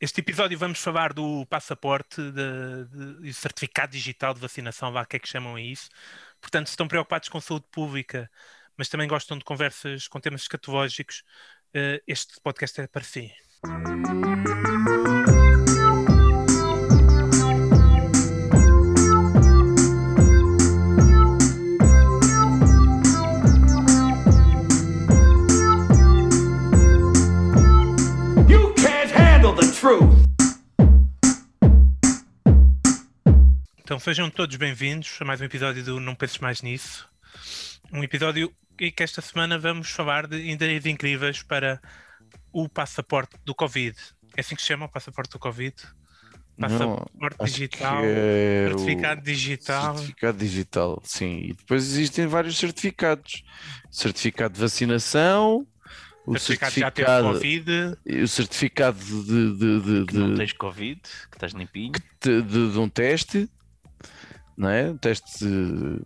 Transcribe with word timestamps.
Este 0.00 0.22
episódio 0.22 0.58
vamos 0.58 0.78
falar 0.78 1.12
do 1.12 1.44
passaporte 1.44 2.22
e 3.22 3.34
certificado 3.34 3.92
digital 3.92 4.32
de 4.32 4.40
vacinação, 4.40 4.90
vá, 4.90 5.04
que 5.04 5.16
é 5.16 5.18
que 5.18 5.28
chamam 5.28 5.56
a 5.56 5.60
isso. 5.60 5.90
Portanto, 6.40 6.68
se 6.68 6.72
estão 6.72 6.88
preocupados 6.88 7.28
com 7.28 7.38
saúde 7.38 7.66
pública, 7.70 8.30
mas 8.78 8.88
também 8.88 9.06
gostam 9.06 9.36
de 9.36 9.44
conversas 9.44 10.08
com 10.08 10.18
temas 10.18 10.40
escatológicos, 10.40 11.22
uh, 11.76 12.00
este 12.06 12.40
podcast 12.40 12.80
é 12.80 12.86
para 12.86 13.04
si. 13.04 13.30
Então 33.90 33.98
sejam 33.98 34.30
todos 34.30 34.54
bem-vindos 34.54 35.18
a 35.20 35.24
mais 35.24 35.40
um 35.40 35.44
episódio 35.44 35.82
do 35.82 35.98
Não 35.98 36.14
Penses 36.14 36.38
Mais 36.38 36.62
Nisso. 36.62 37.08
Um 37.92 38.04
episódio 38.04 38.54
em 38.78 38.88
que 38.88 39.02
esta 39.02 39.20
semana 39.20 39.58
vamos 39.58 39.90
falar 39.90 40.28
de 40.28 40.36
ideias 40.36 40.86
incríveis 40.86 41.42
para 41.42 41.80
o 42.52 42.68
passaporte 42.68 43.34
do 43.44 43.52
Covid. 43.52 43.96
É 44.36 44.42
assim 44.42 44.54
que 44.54 44.62
se 44.62 44.68
chama 44.68 44.86
o 44.86 44.88
passaporte 44.88 45.32
do 45.32 45.40
Covid? 45.40 45.74
Passaporte 46.56 47.36
Não, 47.36 47.46
digital, 47.46 48.04
é 48.04 48.68
certificado 48.68 49.22
digital. 49.22 49.96
Certificado 49.96 50.38
digital, 50.38 51.02
sim. 51.02 51.40
E 51.46 51.52
depois 51.54 51.82
existem 51.82 52.28
vários 52.28 52.56
certificados: 52.58 53.42
certificado 53.90 54.54
de 54.54 54.60
vacinação, 54.60 55.66
o 56.24 56.38
certificado, 56.38 56.74
certificado 56.74 57.34
já 57.34 57.40
teve 57.40 57.66
Covid. 57.66 58.22
O 58.22 58.28
certificado 58.28 58.98
de, 59.00 59.56
de, 59.56 59.80
de, 59.80 60.06
que 60.06 60.16
não 60.16 60.36
tens 60.36 60.52
Covid, 60.52 61.00
que 61.00 61.36
estás 61.36 61.52
limpinho. 61.52 61.90
De, 62.20 62.40
de, 62.40 62.70
de 62.70 62.78
um 62.78 62.88
teste, 62.88 63.50
é? 64.68 64.90
Um 64.90 64.96
teste 64.96 65.46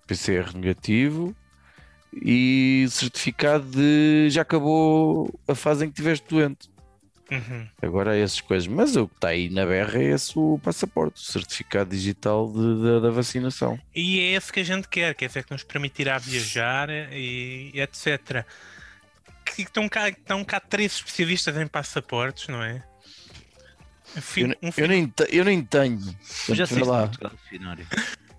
PCR 0.06 0.54
negativo 0.54 1.34
e 2.12 2.86
certificado 2.90 3.64
de 3.64 4.28
já 4.30 4.42
acabou 4.42 5.32
a 5.48 5.54
fase 5.54 5.84
em 5.84 5.88
que 5.88 5.94
estiveste 5.94 6.26
doente. 6.28 6.72
Uhum. 7.30 7.66
Agora 7.82 8.16
é 8.16 8.20
essas 8.20 8.40
coisas, 8.42 8.68
mas 8.68 8.94
o 8.96 9.08
que 9.08 9.14
está 9.14 9.28
aí 9.28 9.48
na 9.48 9.64
berra 9.64 9.98
é 9.98 10.10
esse 10.10 10.38
o 10.38 10.60
passaporte, 10.62 11.20
o 11.20 11.24
certificado 11.24 11.90
digital 11.90 12.52
de, 12.52 12.82
de, 12.82 13.00
da 13.00 13.10
vacinação. 13.10 13.80
E 13.94 14.20
é 14.20 14.32
esse 14.34 14.52
que 14.52 14.60
a 14.60 14.64
gente 14.64 14.86
quer, 14.88 15.14
que 15.14 15.24
é 15.24 15.26
esse 15.26 15.42
que 15.42 15.50
nos 15.50 15.64
permitirá 15.64 16.18
viajar 16.18 16.90
e, 16.90 17.70
e 17.72 17.80
etc 17.80 18.44
que 19.44 19.62
estão 19.62 19.88
cá, 19.88 20.08
estão 20.08 20.44
cá 20.44 20.58
três 20.58 20.94
especialistas 20.94 21.56
em 21.56 21.66
passaportes, 21.66 22.48
não 22.48 22.62
é? 22.62 22.82
eu, 24.36 24.48
um 24.62 24.70
eu, 24.76 24.88
nem, 24.88 25.12
eu 25.28 25.44
nem 25.44 25.62
tenho. 25.62 26.00
Eu 26.48 26.54
já 26.54 26.66
sei 26.66 26.82
lá. 26.82 27.10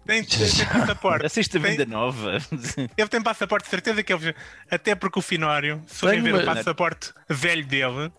Tem, 0.05 0.23
tem, 0.23 0.49
tem 0.49 0.65
passaporte. 0.65 1.25
Assiste 1.25 1.57
a 1.57 1.59
vinda 1.59 1.85
nova. 1.85 2.37
Ele 2.95 3.07
tem 3.07 3.21
passaporte, 3.21 3.67
certeza 3.67 4.03
que 4.03 4.13
ele. 4.13 4.35
Até 4.69 4.95
porque 4.95 5.19
o 5.19 5.21
Finório, 5.21 5.81
se 5.87 5.99
forem 5.99 6.21
ver 6.21 6.35
o 6.35 6.45
passaporte 6.45 7.11
velho 7.27 7.65
dele, 7.65 8.07
uh, 8.07 8.13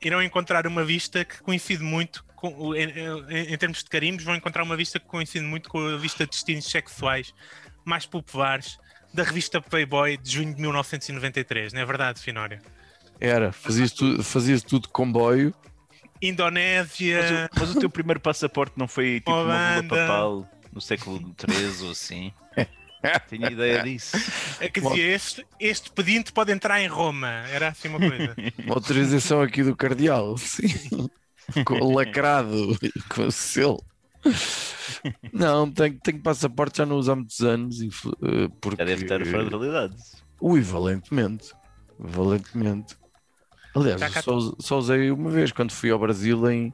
irão 0.00 0.22
encontrar 0.22 0.66
uma 0.66 0.84
vista 0.84 1.24
que 1.24 1.42
coincide 1.42 1.82
muito 1.82 2.24
com, 2.34 2.74
em, 2.74 2.88
em, 2.88 3.52
em, 3.52 3.58
termos 3.58 3.82
de 3.82 3.90
carimbos, 3.90 4.24
vão 4.24 4.34
encontrar 4.34 4.62
uma 4.62 4.76
vista 4.76 4.98
que 4.98 5.06
coincide 5.06 5.44
muito 5.44 5.68
com 5.68 5.78
a 5.86 5.96
vista 5.98 6.24
de 6.24 6.30
destinos 6.30 6.64
sexuais 6.70 7.34
mais 7.84 8.06
populares 8.06 8.78
da 9.12 9.22
revista 9.22 9.60
Playboy 9.60 10.16
de 10.16 10.30
junho 10.30 10.54
de 10.54 10.60
1993, 10.60 11.72
não 11.72 11.80
é 11.80 11.84
verdade, 11.84 12.20
Finório? 12.20 12.60
Era, 13.20 13.52
fazias 13.52 13.92
tudo, 13.92 14.22
fazias 14.22 14.62
tudo 14.62 14.84
de 14.84 14.88
comboio. 14.88 15.52
Indonésia. 16.22 17.20
Mas 17.20 17.30
o, 17.30 17.60
mas 17.60 17.76
o, 17.76 17.80
teu 17.80 17.90
primeiro 17.90 18.20
passaporte 18.20 18.74
não 18.76 18.88
foi 18.88 19.16
tipo 19.16 19.30
Holanda. 19.30 19.82
uma 19.82 19.88
papal 19.88 20.48
no 20.72 20.80
século 20.80 21.18
XIII 21.18 21.84
ou 21.84 21.90
assim? 21.92 22.32
Tinha 23.28 23.50
ideia 23.50 23.82
disso. 23.82 24.16
É 24.60 24.68
que 24.68 24.80
dizia, 24.80 25.14
este, 25.14 25.46
este 25.58 25.90
pedinte 25.90 26.32
pode 26.32 26.52
entrar 26.52 26.80
em 26.80 26.86
Roma. 26.86 27.28
Era 27.48 27.68
assim 27.68 27.88
uma 27.88 27.98
coisa. 27.98 28.34
Uma 28.58 28.74
autorização 28.76 29.40
aqui 29.40 29.62
do 29.62 29.74
cardeal, 29.74 30.36
sim. 30.36 31.08
Com, 31.64 31.94
lacrado, 31.94 32.78
com 33.08 33.26
o 33.26 33.32
selo. 33.32 33.82
Não, 35.32 35.68
tenho, 35.68 35.98
tenho 35.98 36.22
passaporte, 36.22 36.78
já 36.78 36.86
não 36.86 36.96
uso 36.96 37.10
há 37.10 37.16
muitos 37.16 37.40
anos. 37.40 37.80
E, 37.80 37.88
uh, 37.88 38.48
porque... 38.60 38.80
Já 38.80 38.84
deve 38.84 39.02
estar 39.02 39.26
fora 39.26 39.44
de 39.44 39.50
realidade. 39.50 39.96
Ui, 40.40 40.60
valentemente. 40.60 41.52
Valentemente. 41.98 42.96
Aliás, 43.74 44.00
só, 44.22 44.54
só 44.60 44.78
usei 44.78 45.10
uma 45.10 45.30
vez 45.30 45.50
quando 45.50 45.72
fui 45.72 45.90
ao 45.90 45.98
Brasil 45.98 46.48
em 46.48 46.72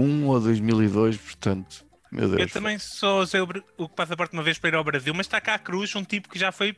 2001 0.00 0.26
ou 0.26 0.40
2002, 0.40 1.16
portanto. 1.16 1.86
Meu 2.10 2.28
Deus. 2.28 2.40
Eu 2.40 2.48
também 2.48 2.78
só 2.78 3.20
usei 3.20 3.40
o, 3.40 3.48
o 3.78 3.88
passaporte 3.88 4.32
uma 4.34 4.42
vez 4.42 4.58
para 4.58 4.70
ir 4.70 4.74
ao 4.74 4.82
Brasil, 4.82 5.14
mas 5.14 5.26
está 5.26 5.40
cá 5.40 5.54
a 5.54 5.58
Cruz, 5.58 5.94
um 5.94 6.02
tipo 6.02 6.28
que 6.28 6.38
já 6.38 6.50
foi 6.50 6.76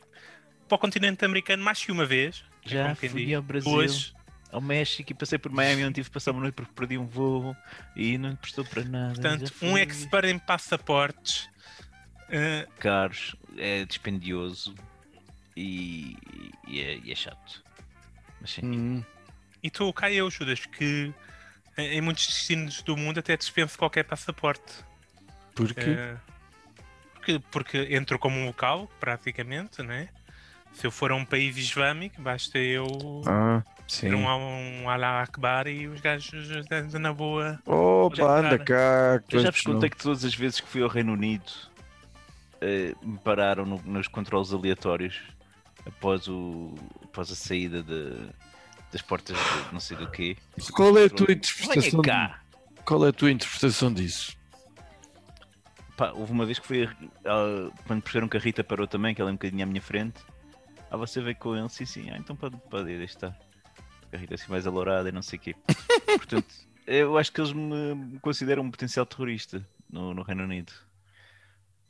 para 0.67 0.75
o 0.75 0.77
continente 0.77 1.25
americano 1.25 1.63
mais 1.63 1.83
que 1.83 1.91
uma 1.91 2.05
vez. 2.05 2.43
Já 2.63 2.95
fui 2.95 3.33
ao 3.33 3.41
Brasil. 3.41 4.13
Ao 4.51 4.61
México 4.61 5.11
e 5.11 5.15
passei 5.15 5.39
por 5.39 5.51
Miami 5.51 5.83
onde 5.83 5.95
tive 5.95 6.09
que 6.09 6.13
passar 6.13 6.29
uma 6.29 6.41
noite 6.41 6.53
porque 6.53 6.71
perdi 6.75 6.95
um 6.95 7.07
voo 7.07 7.55
e 7.95 8.19
não 8.19 8.35
prestou 8.35 8.63
para 8.63 8.83
nada. 8.83 9.15
Portanto, 9.15 9.51
um 9.63 9.75
expert 9.75 10.25
em 10.25 10.37
passaportes. 10.37 11.49
Uh... 12.29 12.71
Caros, 12.77 13.35
é 13.57 13.83
dispendioso 13.83 14.75
e, 15.57 16.15
e, 16.67 16.81
é, 16.81 16.99
e 17.03 17.11
é, 17.11 17.15
chato. 17.15 17.63
Mas 18.39 18.51
sim. 18.51 18.63
Hum. 18.63 19.03
E 19.63 19.71
tu, 19.71 19.91
cá 19.91 20.11
eu, 20.11 20.29
Judas, 20.29 20.67
que 20.67 21.11
em 21.77 22.01
muitos 22.01 22.27
destinos 22.27 22.81
do 22.81 22.95
mundo 22.95 23.19
até 23.19 23.35
dispenso 23.35 23.77
qualquer 23.77 24.03
passaporte. 24.03 24.83
Porquê? 25.55 25.81
Uh, 25.81 26.19
porque, 27.13 27.39
porque 27.51 27.77
entro 27.91 28.19
como 28.19 28.37
um 28.37 28.45
local, 28.45 28.89
praticamente, 28.99 29.81
né? 29.81 30.09
Se 30.73 30.87
eu 30.87 30.91
for 30.91 31.11
a 31.11 31.15
um 31.15 31.23
país 31.23 31.55
islâmico, 31.57 32.21
basta 32.21 32.57
eu 32.57 33.21
ah. 33.27 33.63
Um, 34.03 34.83
um 34.83 34.89
Alá 34.89 35.21
Akbar 35.21 35.67
e 35.67 35.87
os 35.87 36.01
gajos 36.01 36.49
andam 36.71 36.99
na 36.99 37.13
boa. 37.13 37.59
Opa, 37.65 38.39
anda 38.39 38.57
cá. 38.57 39.21
Eu 39.29 39.39
já 39.39 39.51
vos 39.51 39.61
contei 39.61 39.89
que 39.89 39.97
todas 39.97 40.23
as 40.25 40.33
vezes 40.33 40.61
que 40.61 40.67
fui 40.67 40.81
ao 40.81 40.89
Reino 40.89 41.13
Unido 41.13 41.51
uh, 42.55 43.07
me 43.07 43.17
pararam 43.19 43.65
no, 43.65 43.81
nos 43.83 44.07
controles 44.07 44.51
aleatórios 44.51 45.21
após, 45.85 46.27
o, 46.27 46.73
após 47.03 47.29
a 47.31 47.35
saída 47.35 47.83
de, 47.83 48.29
das 48.93 49.01
portas 49.01 49.35
de 49.35 49.73
não 49.73 49.79
sei 49.79 49.97
do 49.97 50.09
quê. 50.09 50.37
Qual 50.71 50.95
é 50.97 51.05
a 51.05 51.09
tua 51.09 51.33
interpretação? 51.33 52.01
Qual 52.85 53.05
é 53.05 53.09
a 53.09 53.13
tua 53.13 53.31
interpretação 53.31 53.91
disso? 53.91 54.37
Pá, 55.97 56.11
houve 56.11 56.31
uma 56.31 56.45
vez 56.45 56.59
que 56.59 56.67
fui 56.67 56.85
uh, 56.85 57.73
quando 57.85 58.01
perceberam 58.01 58.27
que 58.27 58.37
a 58.37 58.39
Rita 58.39 58.63
parou 58.63 58.87
também, 58.87 59.13
que 59.13 59.21
ela 59.21 59.31
é 59.31 59.33
um 59.33 59.35
bocadinho 59.35 59.63
à 59.63 59.65
minha 59.65 59.81
frente. 59.81 60.21
Ah, 60.89 60.97
você 60.97 61.21
veio 61.21 61.35
com 61.35 61.55
ele? 61.55 61.67
Sim, 61.69 61.85
sim. 61.85 62.09
Ah, 62.11 62.17
então 62.17 62.35
pode, 62.35 62.55
pode 62.69 62.91
ir, 62.91 62.99
deixa 62.99 63.35
a 64.11 64.17
Rita 64.17 64.35
assim 64.35 64.49
mais 64.49 64.67
alourada 64.67 65.09
e 65.09 65.11
não 65.11 65.23
sei 65.23 65.39
o 65.39 65.41
quê. 65.41 65.55
Portanto, 66.05 66.53
eu 66.85 67.17
acho 67.17 67.31
que 67.31 67.41
eles 67.41 67.51
me 67.51 68.19
consideram 68.19 68.63
um 68.63 68.69
potencial 68.69 69.05
terrorista 69.05 69.67
no, 69.89 70.13
no 70.13 70.21
Reino 70.21 70.43
Unido. 70.43 70.71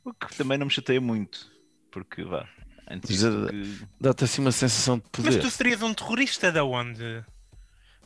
O 0.02 0.12
que 0.12 0.34
também 0.36 0.56
não 0.56 0.66
me 0.66 0.72
chateia 0.72 1.00
muito, 1.00 1.50
porque 1.90 2.24
vá. 2.24 2.48
Antes 2.88 3.22
que... 3.22 3.86
Dá-te 4.00 4.24
assim 4.24 4.40
uma 4.40 4.52
sensação 4.52 4.98
de 4.98 5.04
poder. 5.10 5.32
Mas 5.32 5.42
tu 5.42 5.50
serias 5.50 5.82
um 5.82 5.94
terrorista 5.94 6.52
da 6.52 6.64
onde? 6.64 7.24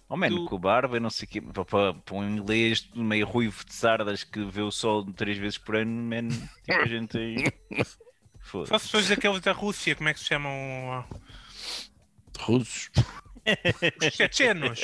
Oh, 0.09 0.17
man, 0.17 0.29
tu... 0.29 0.47
com 0.47 0.59
barba 0.59 0.97
e 0.97 1.01
não 1.01 1.11
sei 1.11 1.27
o 1.27 1.31
quê, 1.31 1.41
para, 1.41 1.65
para, 1.65 1.95
para 1.95 2.17
um 2.17 2.27
inglês 2.27 2.89
meio 2.95 3.27
ruivo 3.27 3.63
de 3.65 3.75
sardas 3.75 4.25
que 4.25 4.43
vê 4.45 4.63
o 4.63 4.71
sol 4.71 5.05
três 5.13 5.37
vezes 5.37 5.59
por 5.59 5.77
ano, 5.77 5.91
man, 5.91 6.29
tipo 6.29 6.81
a 6.81 6.87
gente 6.87 7.19
aí. 7.19 7.53
Só 8.67 8.79
se 8.79 8.89
fores 8.89 9.09
daqueles 9.09 9.41
da 9.41 9.53
Rússia, 9.53 9.95
como 9.95 10.09
é 10.09 10.15
que 10.15 10.21
se 10.21 10.27
chamam? 10.27 11.05
Russos. 12.39 12.91
Os 14.01 14.15
chechenos. 14.15 14.81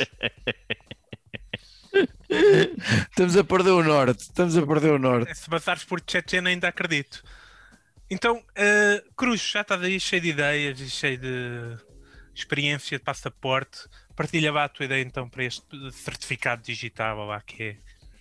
Estamos 3.08 3.36
a 3.36 3.44
perder 3.44 3.70
o 3.70 3.82
norte. 3.82 4.20
Estamos 4.20 4.56
a 4.56 4.66
perder 4.66 4.92
o 4.92 4.98
norte. 4.98 5.34
Se 5.34 5.48
passares 5.48 5.84
por 5.84 6.02
checheno 6.06 6.48
ainda 6.48 6.68
acredito. 6.68 7.22
Então, 8.14 8.36
uh, 8.38 9.14
Cruz, 9.16 9.40
já 9.40 9.62
estás 9.62 9.82
aí 9.82 9.98
cheio 9.98 10.22
de 10.22 10.28
ideias 10.28 10.78
e 10.78 10.88
cheio 10.88 11.18
de 11.18 11.76
experiência 12.32 12.96
de 12.96 13.02
passaporte. 13.02 13.88
Partilha 14.14 14.52
lá 14.52 14.62
a 14.64 14.68
tua 14.68 14.84
ideia 14.84 15.02
então 15.02 15.28
para 15.28 15.42
este 15.42 15.66
certificado 15.90 16.62
digital 16.62 17.26
lá 17.26 17.40
que 17.40 17.60
é. 17.60 17.76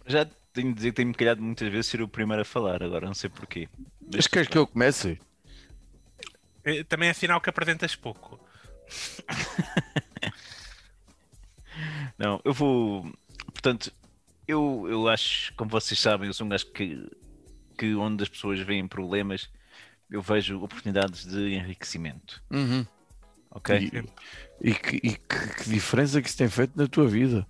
Já 0.08 0.26
tenho 0.52 0.70
de 0.70 0.74
dizer 0.74 0.90
que 0.90 0.96
tenho-me 0.96 1.14
calhado 1.14 1.44
muitas 1.44 1.72
vezes 1.72 1.86
ser 1.86 2.02
o 2.02 2.08
primeiro 2.08 2.42
a 2.42 2.46
falar, 2.46 2.82
agora 2.82 3.06
não 3.06 3.14
sei 3.14 3.30
porquê. 3.30 3.70
Mas 4.12 4.26
queres 4.26 4.48
que 4.48 4.58
eu 4.58 4.66
comece? 4.66 5.20
Eh, 6.64 6.84
também 6.86 7.10
é 7.10 7.14
sinal 7.14 7.40
que 7.40 7.52
apresentas 7.52 7.96
pouco. 7.96 8.44
Não, 12.18 12.42
eu 12.44 12.54
vou. 12.54 13.14
Portanto, 13.46 13.94
eu, 14.48 14.88
eu 14.90 15.08
acho, 15.08 15.54
como 15.54 15.70
vocês 15.70 16.00
sabem, 16.00 16.28
eu 16.28 16.34
sou 16.34 16.48
um 16.48 16.50
gajo 16.50 16.66
que, 16.72 17.08
que 17.78 17.94
onde 17.94 18.24
as 18.24 18.30
pessoas 18.30 18.60
veem 18.60 18.88
problemas, 18.88 19.52
eu 20.14 20.22
vejo 20.22 20.62
oportunidades 20.62 21.26
de 21.26 21.56
enriquecimento. 21.56 22.42
Uhum. 22.52 22.86
Ok? 23.50 23.92
E, 24.62 24.70
e, 24.70 24.76
que, 24.76 24.96
e 24.98 25.18
que, 25.18 25.56
que 25.58 25.70
diferença 25.70 26.22
que 26.22 26.30
isso 26.30 26.38
tem 26.38 26.48
feito 26.48 26.74
na 26.76 26.88
tua 26.88 27.08
vida? 27.08 27.48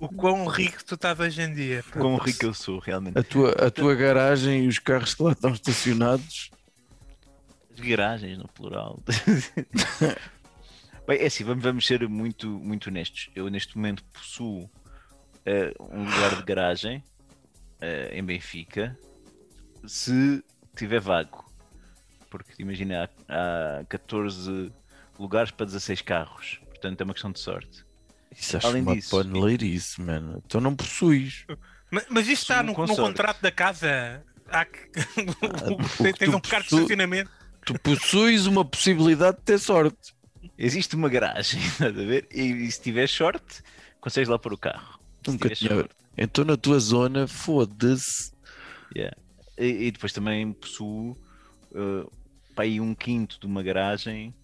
O 0.00 0.08
quão 0.08 0.46
rico 0.46 0.82
tu 0.82 0.94
estás 0.94 1.20
hoje 1.20 1.42
em 1.42 1.52
dia. 1.52 1.82
pá. 1.82 2.00
Quão 2.00 2.16
rico 2.16 2.46
eu 2.46 2.54
sou, 2.54 2.78
realmente. 2.78 3.18
A 3.18 3.22
tua, 3.22 3.50
a 3.52 3.70
tua 3.70 3.94
garagem 3.94 4.64
e 4.64 4.68
os 4.68 4.78
carros 4.78 5.14
que 5.14 5.22
lá 5.22 5.32
estão 5.32 5.52
estacionados. 5.52 6.50
As 7.70 7.80
garagens, 7.80 8.38
no 8.38 8.48
plural. 8.48 9.02
Bem, 11.06 11.18
é 11.18 11.26
assim, 11.26 11.44
vamos, 11.44 11.62
vamos 11.62 11.86
ser 11.86 12.08
muito, 12.08 12.48
muito 12.48 12.88
honestos. 12.88 13.28
Eu, 13.34 13.50
neste 13.50 13.76
momento, 13.76 14.02
possuo 14.04 14.70
eh, 15.44 15.74
um 15.78 16.04
lugar 16.04 16.36
de 16.36 16.42
garagem 16.44 17.04
eh, 17.78 18.10
em 18.14 18.24
Benfica 18.24 18.98
se 19.86 20.42
tiver 20.76 21.00
vago. 21.00 21.44
Porque 22.30 22.52
imagina, 22.60 23.08
há, 23.28 23.80
há 23.80 23.84
14 23.84 24.72
lugares 25.18 25.50
para 25.50 25.66
16 25.66 26.02
carros. 26.02 26.60
Portanto, 26.68 27.00
é 27.00 27.04
uma 27.04 27.12
questão 27.14 27.30
de 27.32 27.38
sorte. 27.40 27.84
Isso 28.36 28.56
acho 28.56 28.66
Além 28.66 28.82
uma 28.82 28.94
disso, 28.96 29.16
paneleirice, 29.16 30.00
mano. 30.00 30.42
Então 30.44 30.60
não 30.60 30.74
possuis. 30.74 31.46
Mas, 31.90 32.06
mas 32.10 32.26
isto 32.28 32.42
está 32.42 32.60
um 32.60 32.64
no, 32.66 32.86
no 32.86 32.96
contrato 32.96 33.40
da 33.40 33.52
casa. 33.52 34.24
Há 34.48 34.64
que... 34.64 34.80
o 36.10 36.12
Tens- 36.12 36.34
um 36.34 36.40
carro 36.40 36.62
de 36.64 36.68
possu- 36.70 36.76
estacionamento. 36.76 37.30
Tu 37.64 37.78
possuis 37.78 38.46
uma 38.46 38.64
possibilidade 38.64 39.38
de 39.38 39.44
ter 39.44 39.58
sorte. 39.58 40.14
Existe 40.58 40.94
uma 40.96 41.08
garagem, 41.08 41.60
estás 41.64 41.96
a 41.96 42.04
ver? 42.04 42.26
E, 42.32 42.42
e 42.42 42.70
se 42.70 42.80
tiver 42.82 43.08
sorte, 43.08 43.62
consegues 44.00 44.28
lá 44.28 44.38
pôr 44.38 44.52
o 44.52 44.58
carro. 44.58 44.98
Nunca 45.26 45.48
tinha. 45.50 45.88
Então 46.16 46.44
na 46.44 46.56
tua 46.56 46.78
zona, 46.78 47.26
foda-se. 47.26 48.32
Yeah. 48.94 49.16
E, 49.58 49.86
e 49.86 49.90
depois 49.90 50.12
também 50.12 50.52
possuo 50.52 51.16
uh, 51.72 52.10
para 52.54 52.64
aí 52.64 52.80
um 52.80 52.94
quinto 52.94 53.38
de 53.38 53.46
uma 53.46 53.62
garagem 53.62 54.34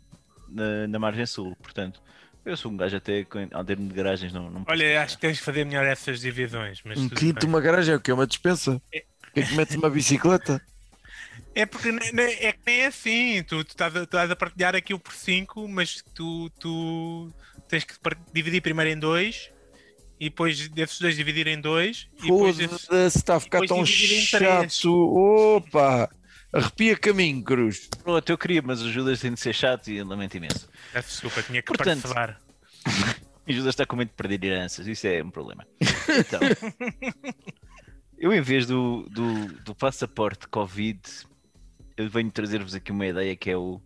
na, 0.49 0.87
na 0.89 0.99
margem 0.99 1.27
sul. 1.27 1.57
Portanto, 1.57 2.01
eu 2.45 2.57
sou 2.57 2.71
um 2.71 2.77
gajo 2.77 2.97
até 2.97 3.27
ao 3.53 3.65
termo 3.65 3.89
de 3.89 3.95
garagens 3.95 4.33
não, 4.33 4.51
não 4.51 4.65
Olha, 4.67 5.03
acho 5.03 5.17
que 5.17 5.21
tens 5.23 5.37
de 5.37 5.43
fazer 5.43 5.65
melhor 5.65 5.85
essas 5.85 6.21
divisões. 6.21 6.81
Mas 6.85 6.99
Um 6.99 7.09
quinto, 7.09 7.41
bem. 7.41 7.49
uma 7.49 7.61
garagem 7.61 7.95
é 7.95 7.97
o 7.97 8.01
quê? 8.01 8.13
Uma 8.13 8.27
dispensa? 8.27 8.81
Quem 8.91 9.05
é 9.43 9.47
que 9.47 9.55
mete 9.55 9.77
uma 9.77 9.91
bicicleta? 9.91 10.61
É 11.53 11.67
porque 11.67 11.91
ne- 11.91 12.13
ne- 12.13 12.35
é 12.35 12.53
que 12.53 12.61
nem 12.65 12.81
é 12.83 12.87
assim. 12.87 13.43
Tu, 13.43 13.65
tu 13.65 13.71
estás, 13.71 13.95
a, 13.97 14.05
estás 14.05 14.31
a 14.31 14.37
partilhar 14.37 14.77
aquilo 14.77 15.01
por 15.01 15.13
5, 15.13 15.67
mas 15.69 16.01
tu, 16.15 16.49
tu 16.61 17.29
tens 17.69 17.83
que 17.83 17.95
dividir 18.33 18.61
primeiro 18.61 18.89
em 18.91 18.97
dois 18.97 19.51
e 20.21 20.29
depois 20.29 20.69
desses 20.69 21.01
dois 21.01 21.17
dividir 21.17 21.47
em 21.47 21.59
dois. 21.59 22.07
E 22.19 22.23
depois 22.23 22.57
desses- 22.59 22.85
Foda-se, 22.85 23.19
está 23.19 23.37
a 23.37 23.41
ficar 23.41 23.67
tão 23.67 23.85
chato. 23.87 24.87
Opa! 25.57 26.11
Arrepia 26.53 26.97
caminho, 26.97 27.43
Cruz. 27.43 27.89
Pronto, 28.03 28.29
eu 28.29 28.37
queria, 28.37 28.61
mas 28.61 28.83
o 28.83 28.91
Judas 28.93 29.21
tem 29.21 29.33
de 29.33 29.41
ser 29.41 29.55
chato 29.55 29.89
e 29.89 30.03
lamento 30.03 30.37
imenso. 30.37 30.69
Peço 30.93 31.09
desculpa, 31.09 31.43
tinha 31.43 31.63
que 31.63 31.73
Portanto, 31.73 32.03
participar. 32.13 32.41
E 33.47 33.53
o 33.55 33.57
Judas 33.57 33.73
está 33.73 33.87
com 33.87 33.97
medo 33.97 34.09
de 34.09 34.15
perder 34.15 34.45
heranças, 34.45 34.87
isso 34.87 35.07
é 35.07 35.23
um 35.23 35.31
problema. 35.31 35.67
Então, 36.19 36.41
eu 38.19 38.33
em 38.35 38.41
vez 38.43 38.67
do, 38.67 39.09
do, 39.11 39.47
do 39.63 39.75
passaporte 39.75 40.49
Covid, 40.49 41.01
eu 41.97 42.11
venho 42.11 42.31
trazer-vos 42.33 42.75
aqui 42.75 42.91
uma 42.91 43.07
ideia 43.07 43.35
que 43.37 43.49
é 43.49 43.57
o 43.57 43.81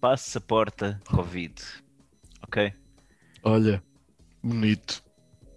passaporte 0.00 0.96
Covid. 1.06 1.54
Ok? 2.42 2.72
Olha, 3.44 3.82
bonito. 4.42 5.02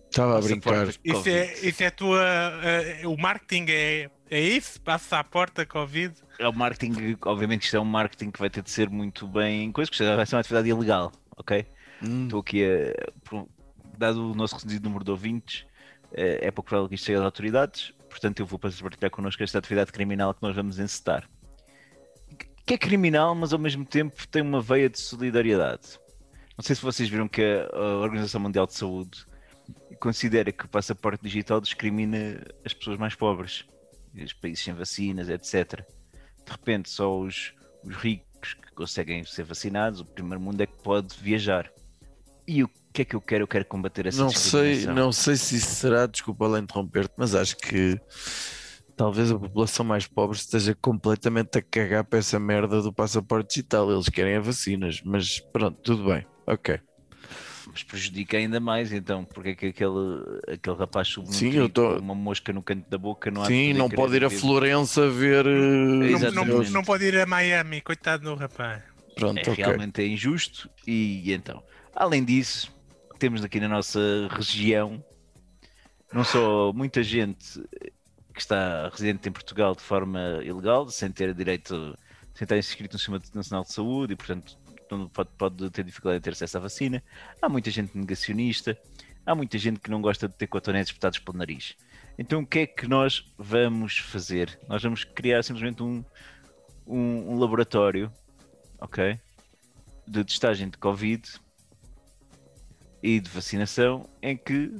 Estava 0.09 0.37
a 0.37 0.41
brincar. 0.41 0.87
Isso 1.03 1.27
é, 1.27 1.53
isso 1.67 1.83
é 1.83 1.89
tua. 1.89 2.21
eh, 2.63 3.07
o 3.07 3.17
marketing 3.17 3.65
é, 3.69 4.09
é 4.29 4.39
isso? 4.39 4.79
Passa 4.81 5.17
à 5.17 5.23
porta 5.23 5.65
Covid. 5.65 6.13
É 6.37 6.47
o 6.47 6.53
marketing, 6.53 7.17
obviamente 7.25 7.63
isto 7.63 7.77
é 7.77 7.79
um 7.79 7.85
marketing 7.85 8.29
que 8.29 8.39
vai 8.39 8.49
ter 8.49 8.61
de 8.61 8.69
ser 8.69 8.89
muito 8.89 9.27
bem 9.27 9.71
coisa, 9.71 9.89
porque 9.89 10.03
vai 10.03 10.25
ser 10.25 10.35
uma 10.35 10.41
atividade 10.41 10.69
ilegal, 10.69 11.11
ok? 11.35 11.65
Hum, 12.03 12.25
Estou 12.25 12.41
aqui 12.41 12.63
a. 12.63 13.45
Dado 13.97 14.31
o 14.31 14.35
nosso 14.35 14.55
reduzido 14.57 14.85
número 14.87 15.03
de 15.05 15.11
ouvintes, 15.11 15.65
eh, 16.13 16.39
é 16.47 16.51
pouco 16.51 16.69
provável 16.69 16.89
que 16.89 16.95
isto 16.95 17.05
chegue 17.05 17.17
às 17.17 17.23
autoridades, 17.25 17.93
portanto 18.09 18.39
eu 18.39 18.45
vou 18.45 18.59
partilhar 18.59 19.09
connosco 19.11 19.41
esta 19.41 19.57
atividade 19.59 19.91
criminal 19.91 20.33
que 20.33 20.41
nós 20.43 20.55
vamos 20.55 20.77
encetar. 20.79 21.27
Que 22.65 22.75
é 22.75 22.77
criminal, 22.77 23.35
mas 23.35 23.51
ao 23.53 23.59
mesmo 23.59 23.85
tempo 23.85 24.27
tem 24.27 24.41
uma 24.41 24.61
veia 24.61 24.89
de 24.89 24.99
solidariedade. 24.99 25.99
Não 26.57 26.63
sei 26.63 26.75
se 26.75 26.81
vocês 26.81 27.09
viram 27.09 27.27
que 27.27 27.41
a 27.71 27.77
Organização 27.97 28.39
Mundial 28.41 28.67
de 28.67 28.73
Saúde 28.73 29.25
considera 29.99 30.51
que 30.51 30.65
o 30.65 30.69
passaporte 30.69 31.23
digital 31.23 31.59
discrimina 31.59 32.43
as 32.65 32.73
pessoas 32.73 32.97
mais 32.97 33.15
pobres, 33.15 33.65
os 34.13 34.33
países 34.33 34.63
sem 34.63 34.73
vacinas, 34.73 35.29
etc. 35.29 35.83
De 36.45 36.51
repente, 36.51 36.89
só 36.89 37.19
os, 37.19 37.53
os 37.83 37.95
ricos 37.95 38.53
que 38.53 38.71
conseguem 38.73 39.23
ser 39.23 39.43
vacinados, 39.43 40.01
o 40.01 40.05
primeiro 40.05 40.41
mundo 40.41 40.61
é 40.61 40.65
que 40.65 40.77
pode 40.83 41.15
viajar. 41.17 41.71
E 42.47 42.63
o 42.63 42.69
que 42.91 43.01
é 43.01 43.05
que 43.05 43.15
eu 43.15 43.21
quero? 43.21 43.43
Eu 43.43 43.47
quero 43.47 43.65
combater 43.65 44.07
essa 44.07 44.21
não 44.21 44.29
sei, 44.29 44.85
não 44.87 45.11
sei 45.11 45.35
se 45.37 45.55
isso 45.55 45.75
será, 45.75 46.05
desculpa 46.05 46.45
lá 46.45 46.59
interromper-te, 46.59 47.13
mas 47.17 47.33
acho 47.33 47.55
que 47.57 47.99
talvez 48.95 49.31
a 49.31 49.39
população 49.39 49.85
mais 49.85 50.05
pobre 50.05 50.37
esteja 50.37 50.75
completamente 50.75 51.57
a 51.57 51.61
cagar 51.61 52.03
para 52.03 52.19
essa 52.19 52.37
merda 52.39 52.81
do 52.81 52.93
passaporte 52.93 53.55
digital. 53.55 53.91
Eles 53.91 54.09
querem 54.09 54.35
a 54.35 54.41
vacinas, 54.41 55.01
mas 55.03 55.39
pronto, 55.39 55.79
tudo 55.81 56.05
bem. 56.05 56.25
Ok. 56.45 56.79
Mas 57.71 57.83
prejudica 57.83 58.37
ainda 58.37 58.59
mais, 58.59 58.91
então, 58.91 59.23
porque 59.25 59.49
é 59.49 59.55
que 59.55 59.65
aquele, 59.67 60.23
aquele 60.47 60.75
rapaz 60.77 61.07
subnutrido 61.07 61.69
tô- 61.69 61.97
uma 61.99 62.13
mosca 62.13 62.51
no 62.51 62.61
canto 62.61 62.87
da 62.89 62.97
boca 62.97 63.31
não 63.31 63.45
Sim, 63.45 63.73
não 63.73 63.89
pode 63.89 64.15
ir 64.17 64.25
a 64.25 64.29
Florença 64.29 65.09
ver. 65.09 65.45
eh, 65.45 65.49
Não, 66.11 66.19
não, 66.31 66.45
Exatamente. 66.47 66.71
não 66.73 66.83
pode 66.83 67.05
ir 67.05 67.17
a 67.17 67.25
Miami, 67.25 67.81
coitado 67.81 68.23
do 68.23 68.35
rapaz. 68.35 68.83
Pronto, 69.15 69.39
É, 69.39 69.51
ok. 69.51 69.63
realmente 69.63 70.01
é 70.01 70.07
injusto. 70.07 70.69
E, 70.85 71.21
e 71.29 71.33
então, 71.33 71.63
além 71.95 72.23
disso, 72.23 72.71
temos 73.17 73.43
aqui 73.43 73.59
na 73.59 73.69
nossa 73.69 73.99
região 74.31 75.03
não 76.11 76.23
só 76.23 76.71
muita 76.73 77.01
gente 77.03 77.61
que 78.33 78.39
está 78.41 78.89
residente 78.89 79.29
em 79.29 79.31
Portugal 79.31 79.75
de 79.75 79.81
forma 79.81 80.39
ilegal, 80.43 80.89
sem 80.89 81.11
ter 81.11 81.33
direito, 81.33 81.95
sem 82.33 82.45
estar 82.45 82.57
inscrito 82.57 82.93
no 82.93 82.99
Sistema 82.99 83.19
Nacional 83.33 83.63
de 83.63 83.73
Saúde 83.73 84.13
e, 84.13 84.15
portanto, 84.15 84.57
pode, 85.09 85.29
pode 85.37 85.69
ter 85.69 85.83
dificuldade 85.83 86.19
em 86.19 86.21
ter 86.21 86.31
acesso 86.31 86.57
à 86.57 86.59
vacina. 86.59 87.03
Há 87.41 87.49
muita 87.49 87.69
gente 87.69 87.97
negacionista, 87.97 88.77
há 89.25 89.35
muita 89.35 89.57
gente 89.57 89.79
que 89.79 89.89
não 89.89 90.01
gosta 90.01 90.27
de 90.27 90.35
ter 90.35 90.47
cotonetes 90.47 90.89
espetados 90.89 91.19
pelo 91.19 91.37
nariz. 91.37 91.75
Então, 92.17 92.41
o 92.41 92.45
que 92.45 92.59
é 92.59 92.67
que 92.67 92.87
nós 92.87 93.33
vamos 93.37 93.97
fazer? 93.97 94.59
Nós 94.67 94.83
vamos 94.83 95.03
criar 95.03 95.43
simplesmente 95.43 95.81
um, 95.81 96.03
um, 96.85 97.33
um 97.33 97.39
laboratório, 97.39 98.11
ok? 98.79 99.19
De 100.07 100.23
testagem 100.23 100.69
de 100.69 100.77
Covid 100.77 101.23
e 103.01 103.19
de 103.19 103.29
vacinação, 103.29 104.07
em 104.21 104.37
que, 104.37 104.71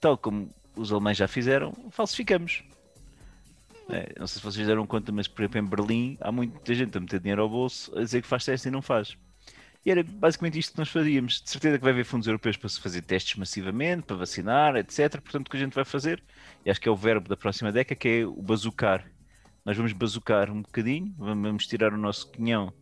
tal 0.00 0.16
como 0.16 0.50
os 0.76 0.92
alemães 0.92 1.16
já 1.16 1.28
fizeram, 1.28 1.72
falsificamos. 1.90 2.64
É, 3.88 4.18
não 4.18 4.26
sei 4.26 4.40
se 4.40 4.44
vocês 4.44 4.66
deram 4.66 4.86
conta, 4.86 5.12
mas 5.12 5.28
por 5.28 5.42
exemplo 5.42 5.58
em 5.58 5.64
Berlim 5.64 6.16
há 6.20 6.32
muita 6.32 6.74
gente 6.74 6.96
a 6.96 7.00
meter 7.00 7.20
dinheiro 7.20 7.42
ao 7.42 7.48
bolso 7.48 7.96
a 7.96 8.00
dizer 8.00 8.22
que 8.22 8.28
faz 8.28 8.44
teste 8.44 8.68
e 8.68 8.70
não 8.70 8.80
faz. 8.80 9.16
E 9.84 9.90
era 9.90 10.02
basicamente 10.02 10.58
isto 10.58 10.72
que 10.72 10.78
nós 10.78 10.88
fazíamos. 10.88 11.42
De 11.42 11.50
certeza 11.50 11.76
que 11.76 11.84
vai 11.84 11.92
haver 11.92 12.04
fundos 12.04 12.26
europeus 12.26 12.56
para 12.56 12.68
se 12.68 12.80
fazer 12.80 13.02
testes 13.02 13.36
massivamente, 13.36 14.04
para 14.04 14.16
vacinar, 14.16 14.76
etc. 14.76 15.20
Portanto, 15.20 15.48
o 15.48 15.50
que 15.50 15.56
a 15.56 15.60
gente 15.60 15.74
vai 15.74 15.84
fazer, 15.84 16.22
e 16.64 16.70
acho 16.70 16.80
que 16.80 16.88
é 16.88 16.92
o 16.92 16.96
verbo 16.96 17.28
da 17.28 17.36
próxima 17.36 17.70
década, 17.70 17.94
que 17.94 18.08
é 18.08 18.26
o 18.26 18.40
bazucar. 18.40 19.04
Nós 19.64 19.76
vamos 19.76 19.92
bazucar 19.92 20.50
um 20.50 20.62
bocadinho, 20.62 21.14
vamos 21.18 21.66
tirar 21.66 21.92
o 21.92 21.98
nosso 21.98 22.30
quinhão 22.30 22.72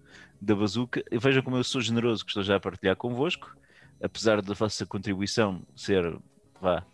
da 0.40 0.54
bazuca. 0.54 1.02
E 1.10 1.18
vejam 1.18 1.42
como 1.42 1.56
eu 1.56 1.64
sou 1.64 1.80
generoso, 1.80 2.24
que 2.24 2.30
estou 2.30 2.42
já 2.42 2.56
a 2.56 2.60
partilhar 2.60 2.96
convosco, 2.96 3.56
apesar 4.02 4.40
da 4.40 4.54
vossa 4.54 4.86
contribuição 4.86 5.62
ser, 5.76 6.16
vá, 6.60 6.84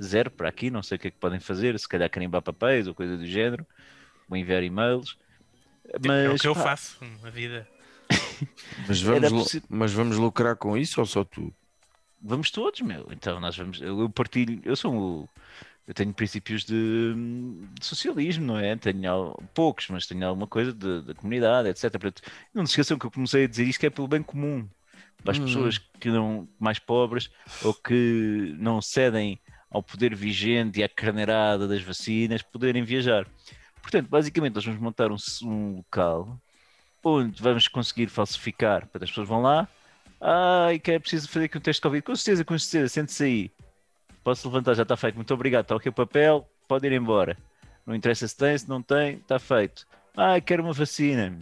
zero 0.00 0.30
para 0.30 0.48
aqui, 0.48 0.70
não 0.70 0.82
sei 0.82 0.96
o 0.96 0.98
que 0.98 1.08
é 1.08 1.10
que 1.10 1.18
podem 1.18 1.38
fazer, 1.38 1.78
se 1.78 1.88
calhar 1.88 2.08
carimbar 2.10 2.42
papéis 2.42 2.86
ou 2.86 2.94
coisa 2.94 3.16
do 3.16 3.26
género, 3.26 3.66
ou 4.28 4.36
enviar 4.36 4.62
e-mails. 4.62 5.16
Mas, 6.04 6.24
é 6.24 6.30
o 6.30 6.36
que 6.36 6.48
eu 6.48 6.54
pá, 6.54 6.62
faço 6.62 6.98
na 7.22 7.30
vida. 7.30 7.68
Mas 8.88 9.00
vamos, 9.02 9.30
possi- 9.32 9.62
mas 9.68 9.92
vamos 9.92 10.16
lucrar 10.16 10.56
com 10.56 10.76
isso 10.76 11.00
ou 11.00 11.06
só 11.06 11.24
tu? 11.24 11.52
Vamos 12.22 12.50
todos, 12.50 12.80
meu. 12.82 13.08
Então 13.10 13.40
nós 13.40 13.56
vamos. 13.56 13.80
Eu 13.80 14.08
partilho. 14.10 14.60
Eu 14.64 14.76
sou 14.76 14.94
o. 14.94 15.28
Eu 15.88 15.94
tenho 15.94 16.12
princípios 16.12 16.64
de, 16.64 17.14
de 17.78 17.84
socialismo, 17.84 18.44
não 18.44 18.58
é? 18.58 18.76
Tenho 18.76 19.10
al- 19.10 19.42
poucos, 19.54 19.88
mas 19.88 20.06
tenho 20.06 20.24
alguma 20.26 20.46
coisa 20.46 20.72
de- 20.72 21.02
da 21.02 21.14
comunidade, 21.14 21.68
etc. 21.68 21.84
Não 22.54 22.64
se 22.66 22.72
esqueçam 22.72 22.98
que 22.98 23.06
eu 23.06 23.10
comecei 23.10 23.44
a 23.44 23.48
dizer 23.48 23.64
isto 23.64 23.80
que 23.80 23.86
é 23.86 23.90
pelo 23.90 24.06
bem 24.06 24.22
comum. 24.22 24.68
Para 25.24 25.32
as 25.32 25.38
Hum. 25.38 25.44
pessoas 25.46 25.78
que 25.78 26.08
não 26.10 26.48
mais 26.58 26.78
pobres 26.78 27.28
ou 27.64 27.74
que 27.74 28.54
não 28.58 28.80
cedem 28.80 29.38
ao 29.70 29.82
poder 29.82 30.14
vigente 30.14 30.80
e 30.80 30.82
à 30.84 30.88
carneirada 30.88 31.66
das 31.68 31.82
vacinas 31.82 32.42
poderem 32.42 32.82
viajar. 32.84 33.26
Portanto, 33.82 34.08
basicamente, 34.08 34.54
nós 34.54 34.64
vamos 34.64 34.80
montar 34.80 35.10
um, 35.10 35.16
um 35.42 35.76
local 35.78 36.40
onde 37.04 37.42
vamos 37.42 37.68
conseguir 37.68 38.08
falsificar. 38.08 38.82
Portanto, 38.82 39.04
as 39.04 39.10
pessoas 39.10 39.28
vão 39.28 39.42
lá, 39.42 39.68
Ai, 40.20 40.78
que 40.78 40.92
é 40.92 40.98
preciso 40.98 41.28
fazer 41.28 41.46
aqui 41.46 41.56
um 41.56 41.60
teste 41.60 41.80
de 41.80 41.82
Covid. 41.82 42.02
Com 42.02 42.14
certeza, 42.14 42.44
com 42.44 42.58
certeza, 42.58 42.88
sente-se 42.92 43.24
aí. 43.24 43.50
Posso 44.22 44.46
levantar, 44.48 44.74
já 44.74 44.82
está 44.82 44.96
feito. 44.96 45.14
Muito 45.14 45.32
obrigado. 45.32 45.62
Está 45.62 45.76
aqui 45.76 45.88
o 45.88 45.92
papel, 45.92 46.46
pode 46.68 46.86
ir 46.86 46.92
embora. 46.92 47.38
Não 47.86 47.94
interessa 47.94 48.28
se 48.28 48.36
tem, 48.36 48.56
se 48.56 48.68
não 48.68 48.82
tem, 48.82 49.14
está 49.16 49.38
feito. 49.38 49.86
Ai, 50.14 50.40
quero 50.42 50.62
uma 50.62 50.74
vacina. 50.74 51.38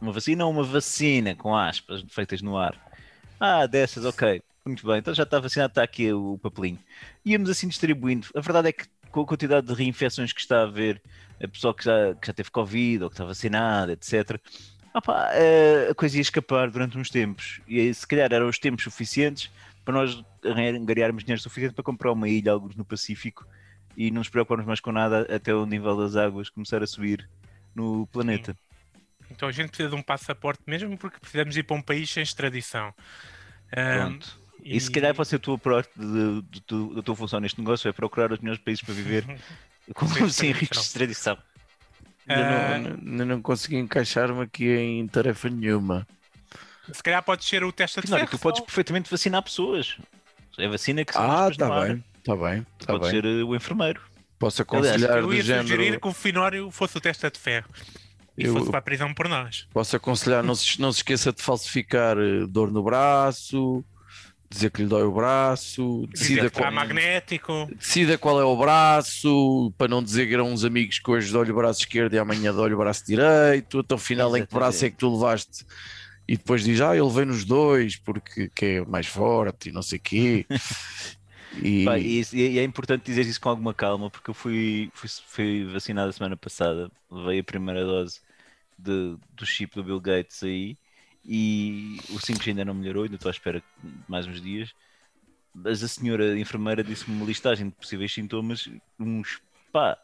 Uma 0.00 0.12
vacina 0.12 0.44
ou 0.44 0.52
uma 0.52 0.62
vacina, 0.62 1.34
com 1.34 1.56
aspas, 1.56 2.04
feitas 2.08 2.40
no 2.40 2.56
ar. 2.56 2.80
Ah, 3.40 3.66
dessas, 3.66 4.04
ok. 4.04 4.40
Muito 4.64 4.86
bem, 4.86 4.98
então 4.98 5.12
já 5.12 5.24
está 5.24 5.38
vacinado, 5.40 5.72
está 5.72 5.82
aqui 5.82 6.12
o 6.12 6.38
papelinho. 6.38 6.78
Íamos 7.24 7.50
assim 7.50 7.68
distribuindo. 7.68 8.28
A 8.34 8.40
verdade 8.40 8.68
é 8.68 8.72
que 8.72 8.86
com 9.14 9.20
a 9.20 9.26
quantidade 9.26 9.68
de 9.68 9.72
reinfecções 9.72 10.32
que 10.32 10.40
está 10.40 10.58
a 10.58 10.62
haver, 10.64 11.00
a 11.40 11.46
pessoa 11.46 11.72
que 11.72 11.84
já, 11.84 12.16
que 12.16 12.26
já 12.26 12.32
teve 12.32 12.50
Covid 12.50 13.04
ou 13.04 13.08
que 13.08 13.14
está 13.14 13.24
vacinada, 13.24 13.92
etc., 13.92 14.40
opa, 14.92 15.30
eh, 15.32 15.86
a 15.88 15.94
coisa 15.94 16.16
ia 16.16 16.20
escapar 16.20 16.68
durante 16.68 16.98
uns 16.98 17.10
tempos. 17.10 17.60
E 17.68 17.94
se 17.94 18.04
calhar 18.04 18.32
eram 18.32 18.48
os 18.48 18.58
tempos 18.58 18.82
suficientes 18.82 19.52
para 19.84 19.94
nós 19.94 20.20
angariarmos 20.44 21.22
dinheiro 21.22 21.40
suficiente 21.40 21.74
para 21.74 21.84
comprar 21.84 22.10
uma 22.10 22.28
ilha, 22.28 22.50
alguns 22.50 22.74
no 22.74 22.84
Pacífico, 22.84 23.46
e 23.96 24.10
não 24.10 24.18
nos 24.18 24.28
preocuparmos 24.28 24.66
mais 24.66 24.80
com 24.80 24.90
nada 24.90 25.32
até 25.32 25.54
o 25.54 25.64
nível 25.64 25.96
das 25.96 26.16
águas 26.16 26.50
começar 26.50 26.82
a 26.82 26.86
subir 26.86 27.30
no 27.72 28.08
planeta. 28.08 28.52
Sim. 28.52 29.00
Então 29.30 29.48
a 29.48 29.52
gente 29.52 29.68
precisa 29.68 29.90
de 29.90 29.94
um 29.94 30.02
passaporte 30.02 30.64
mesmo 30.66 30.98
porque 30.98 31.20
precisamos 31.20 31.56
ir 31.56 31.62
para 31.62 31.76
um 31.76 31.82
país 31.82 32.10
sem 32.10 32.22
extradição. 32.24 32.92
Pronto. 33.70 34.38
Um, 34.40 34.43
e... 34.64 34.76
e 34.76 34.80
se 34.80 34.90
calhar 34.90 35.14
pode 35.14 35.28
ser 35.28 35.36
a 35.36 35.38
tua, 35.38 35.58
da 36.96 37.02
tua 37.02 37.14
função 37.14 37.38
neste 37.38 37.60
negócio 37.60 37.88
é 37.88 37.92
procurar 37.92 38.32
os 38.32 38.38
melhores 38.38 38.62
países 38.62 38.82
para 38.82 38.94
viver 38.94 39.24
com, 39.94 40.28
sem 40.28 40.50
riscos 40.52 40.78
de 40.78 40.84
extradição. 40.84 41.38
Ainda, 42.26 42.78
não, 42.78 43.10
ainda 43.10 43.24
não 43.26 43.42
consegui 43.42 43.76
encaixar-me 43.76 44.42
aqui 44.42 44.66
em 44.66 45.06
tarefa 45.06 45.50
nenhuma. 45.50 46.06
Se 46.90 47.02
calhar 47.02 47.22
pode 47.22 47.44
ser 47.44 47.62
o 47.62 47.70
teste 47.70 48.00
de 48.00 48.06
ferro. 48.06 48.28
Tu 48.28 48.38
podes 48.38 48.60
perfeitamente 48.60 49.10
vacinar 49.10 49.42
pessoas. 49.42 49.98
É 50.58 50.68
vacina 50.68 51.04
que 51.04 51.12
se 51.12 51.18
Ah, 51.18 51.48
está 51.50 51.68
bem, 51.80 52.04
está 52.18 52.36
bem. 52.36 52.66
Tá 52.78 52.86
pode 52.86 53.00
bem. 53.00 53.10
ser 53.10 53.24
eh, 53.24 53.42
o 53.42 53.54
enfermeiro. 53.54 54.00
Posso 54.38 54.62
aconselhar 54.62 55.18
eu 55.18 55.32
ia 55.32 55.42
género... 55.42 55.68
sugerir 55.68 56.00
que 56.00 56.08
o 56.08 56.12
Finório 56.12 56.70
fosse 56.70 56.96
o 56.96 57.00
teste 57.00 57.28
de 57.30 57.38
ferro 57.38 57.68
e 58.36 58.44
eu... 58.44 58.52
fosse 58.52 58.70
para 58.70 58.78
a 58.78 58.82
prisão 58.82 59.12
por 59.12 59.28
nós. 59.28 59.66
Posso 59.72 59.96
aconselhar, 59.96 60.42
não 60.42 60.54
se, 60.54 60.80
não 60.80 60.92
se 60.92 60.98
esqueça 60.98 61.32
de 61.32 61.42
falsificar 61.42 62.16
eh, 62.18 62.46
dor 62.48 62.70
no 62.70 62.82
braço, 62.82 63.84
dizer 64.54 64.70
que 64.70 64.82
lhe 64.82 64.88
dói 64.88 65.02
o 65.02 65.12
braço, 65.12 66.06
decida 66.10 66.50
qual, 66.50 66.72
magnético. 66.72 67.68
decida 67.76 68.16
qual 68.16 68.40
é 68.40 68.44
o 68.44 68.56
braço, 68.56 69.72
para 69.76 69.88
não 69.88 70.02
dizer 70.02 70.26
que 70.26 70.34
eram 70.34 70.52
uns 70.52 70.64
amigos 70.64 70.98
que 70.98 71.10
hoje 71.10 71.32
dói 71.32 71.50
o 71.50 71.54
braço 71.54 71.80
esquerdo 71.80 72.14
e 72.14 72.18
amanhã 72.18 72.54
dói 72.54 72.72
o 72.72 72.78
braço 72.78 73.04
direito, 73.04 73.80
até 73.80 73.94
o 73.94 73.98
final 73.98 74.28
Exatamente. 74.28 74.44
em 74.44 74.46
que 74.46 74.54
braço 74.54 74.84
é 74.84 74.90
que 74.90 74.96
tu 74.96 75.12
levaste 75.12 75.64
e 76.26 76.36
depois 76.36 76.64
diz, 76.64 76.80
ah, 76.80 76.96
ele 76.96 77.10
vem 77.10 77.26
nos 77.26 77.44
dois 77.44 77.96
porque 77.96 78.50
que 78.54 78.64
é 78.64 78.84
mais 78.84 79.06
forte 79.06 79.68
e 79.68 79.72
não 79.72 79.82
sei 79.82 79.98
o 79.98 80.02
quê. 80.02 80.46
E... 81.62 81.86
e... 81.86 82.22
e... 82.32 82.58
é 82.58 82.64
importante 82.64 83.04
dizer 83.04 83.22
isso 83.26 83.40
com 83.40 83.48
alguma 83.48 83.72
calma, 83.72 84.10
porque 84.10 84.28
eu 84.28 84.34
fui, 84.34 84.90
fui, 84.92 85.08
fui 85.24 85.64
vacinado 85.64 86.10
a 86.10 86.12
semana 86.12 86.36
passada, 86.36 86.90
levei 87.08 87.38
a 87.38 87.44
primeira 87.44 87.84
dose 87.84 88.20
de, 88.76 89.16
do 89.32 89.46
chip 89.46 89.74
do 89.74 89.84
Bill 89.84 90.00
Gates 90.00 90.42
aí, 90.42 90.76
e 91.26 91.98
o 92.10 92.18
5G 92.18 92.48
ainda 92.48 92.64
não 92.64 92.74
melhorou, 92.74 93.04
ainda 93.04 93.16
estou 93.16 93.28
à 93.28 93.32
espera 93.32 93.60
de 93.82 93.90
mais 94.08 94.26
uns 94.26 94.40
dias. 94.40 94.74
Mas 95.54 95.82
a 95.82 95.88
senhora 95.88 96.38
enfermeira 96.38 96.82
disse-me 96.82 97.16
uma 97.16 97.24
listagem 97.24 97.68
de 97.68 97.74
possíveis 97.74 98.12
sintomas, 98.12 98.68
uns 98.98 99.40
pá, 99.72 99.96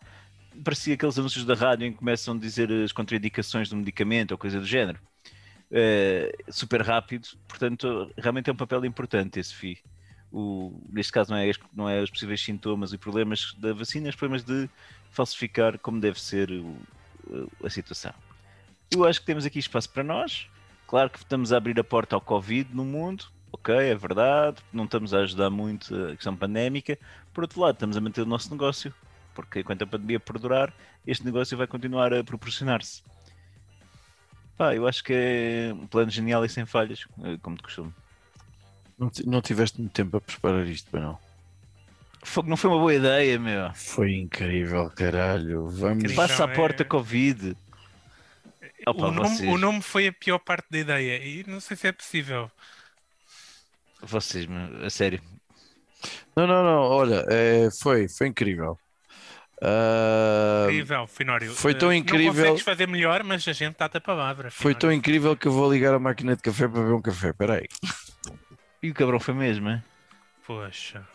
parecia 0.64 0.94
aqueles 0.94 1.18
anúncios 1.18 1.44
da 1.44 1.54
rádio 1.54 1.86
em 1.86 1.92
que 1.92 1.98
começam 1.98 2.34
a 2.34 2.38
dizer 2.38 2.70
as 2.72 2.92
contraindicações 2.92 3.68
do 3.68 3.76
medicamento 3.76 4.32
ou 4.32 4.38
coisa 4.38 4.60
do 4.60 4.66
género 4.66 5.00
uh, 5.70 6.52
super 6.52 6.82
rápido, 6.82 7.28
portanto, 7.48 8.12
realmente 8.16 8.50
é 8.50 8.52
um 8.52 8.56
papel 8.56 8.84
importante 8.84 9.38
esse 9.40 9.54
FI. 9.54 9.78
O, 10.32 10.80
neste 10.88 11.12
caso, 11.12 11.30
não 11.30 11.38
é, 11.38 11.50
não 11.74 11.88
é 11.88 12.00
os 12.00 12.10
possíveis 12.10 12.40
sintomas 12.40 12.92
e 12.92 12.98
problemas 12.98 13.52
da 13.54 13.72
vacina, 13.72 14.06
é 14.06 14.10
os 14.10 14.16
problemas 14.16 14.44
de 14.44 14.68
falsificar 15.10 15.78
como 15.78 16.00
deve 16.00 16.20
ser 16.20 16.50
o, 16.50 16.76
a 17.64 17.70
situação. 17.70 18.14
Eu 18.90 19.04
acho 19.04 19.20
que 19.20 19.26
temos 19.26 19.44
aqui 19.44 19.58
espaço 19.58 19.90
para 19.90 20.04
nós. 20.04 20.48
Claro 20.90 21.08
que 21.08 21.18
estamos 21.18 21.52
a 21.52 21.56
abrir 21.56 21.78
a 21.78 21.84
porta 21.84 22.16
ao 22.16 22.20
Covid 22.20 22.74
no 22.74 22.84
mundo, 22.84 23.26
ok, 23.52 23.72
é 23.72 23.94
verdade, 23.94 24.56
não 24.72 24.86
estamos 24.86 25.14
a 25.14 25.18
ajudar 25.18 25.48
muito 25.48 25.94
a 25.94 26.16
questão 26.16 26.34
pandémica. 26.34 26.98
Por 27.32 27.44
outro 27.44 27.60
lado, 27.60 27.74
estamos 27.74 27.96
a 27.96 28.00
manter 28.00 28.22
o 28.22 28.26
nosso 28.26 28.50
negócio, 28.50 28.92
porque 29.32 29.60
enquanto 29.60 29.82
a 29.82 29.86
pandemia 29.86 30.18
perdurar, 30.18 30.74
este 31.06 31.24
negócio 31.24 31.56
vai 31.56 31.68
continuar 31.68 32.12
a 32.12 32.24
proporcionar-se. 32.24 33.04
Pá, 34.58 34.74
eu 34.74 34.84
acho 34.88 35.04
que 35.04 35.12
é 35.12 35.72
um 35.72 35.86
plano 35.86 36.10
genial 36.10 36.44
e 36.44 36.48
sem 36.48 36.66
falhas, 36.66 37.06
eh, 37.22 37.38
como 37.40 37.54
de 37.54 37.62
costume. 37.62 37.94
Não, 38.98 39.12
não 39.26 39.40
tiveste 39.40 39.80
muito 39.80 39.92
tempo 39.92 40.16
a 40.16 40.20
preparar 40.20 40.66
isto, 40.66 40.98
não? 40.98 41.16
Fogo, 42.20 42.50
não 42.50 42.56
foi 42.56 42.68
uma 42.68 42.80
boa 42.80 42.92
ideia, 42.92 43.38
meu. 43.38 43.72
Foi 43.74 44.16
incrível, 44.16 44.90
caralho. 44.90 45.68
Vamos... 45.68 46.12
Passa 46.14 46.42
a 46.42 46.48
porta 46.48 46.82
é... 46.82 46.84
Covid. 46.84 47.56
Opa, 48.86 49.08
o, 49.08 49.12
nome, 49.12 49.28
vocês... 49.28 49.48
o 49.48 49.58
nome 49.58 49.82
foi 49.82 50.06
a 50.06 50.12
pior 50.12 50.38
parte 50.38 50.66
da 50.70 50.78
ideia 50.78 51.22
e 51.22 51.44
não 51.46 51.60
sei 51.60 51.76
se 51.76 51.88
é 51.88 51.92
possível. 51.92 52.50
Vocês, 54.02 54.46
a 54.84 54.90
sério. 54.90 55.20
Não, 56.34 56.46
não, 56.46 56.64
não, 56.64 56.80
olha, 56.80 57.24
é, 57.28 57.68
foi, 57.82 58.08
foi 58.08 58.28
incrível. 58.28 58.78
Uh, 59.62 60.70
incrível, 60.70 61.06
Finório. 61.06 61.52
Foi 61.52 61.74
tão 61.74 61.92
incrível. 61.92 62.32
Não 62.32 62.40
consegues 62.40 62.62
fazer 62.62 62.88
melhor, 62.88 63.22
mas 63.22 63.46
a 63.46 63.52
gente 63.52 63.72
está 63.72 63.90
a 63.92 64.00
palavra. 64.00 64.50
Foi 64.50 64.74
tão 64.74 64.90
incrível 64.90 65.36
que 65.36 65.46
eu 65.46 65.52
vou 65.52 65.70
ligar 65.70 65.92
a 65.92 65.98
máquina 65.98 66.34
de 66.34 66.42
café 66.42 66.66
para 66.66 66.82
ver 66.82 66.94
um 66.94 67.02
café. 67.02 67.28
Espera 67.28 67.56
aí. 67.56 67.68
E 68.82 68.90
o 68.90 68.94
cabrão 68.94 69.20
foi 69.20 69.34
mesmo, 69.34 69.68
é? 69.68 69.82
Poxa. 70.46 71.06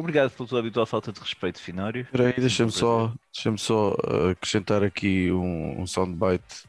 Obrigado 0.00 0.30
pela 0.30 0.48
tua 0.48 0.60
habitual 0.60 0.86
falta 0.86 1.12
de 1.12 1.20
respeito, 1.20 1.60
Finório. 1.60 2.00
Espera 2.00 2.28
aí, 2.28 2.32
deixa-me 2.32 2.72
só, 2.72 3.12
deixa 3.34 3.54
só 3.58 3.90
uh, 3.90 4.30
acrescentar 4.30 4.82
aqui 4.82 5.30
um, 5.30 5.82
um 5.82 5.86
soundbite. 5.86 6.64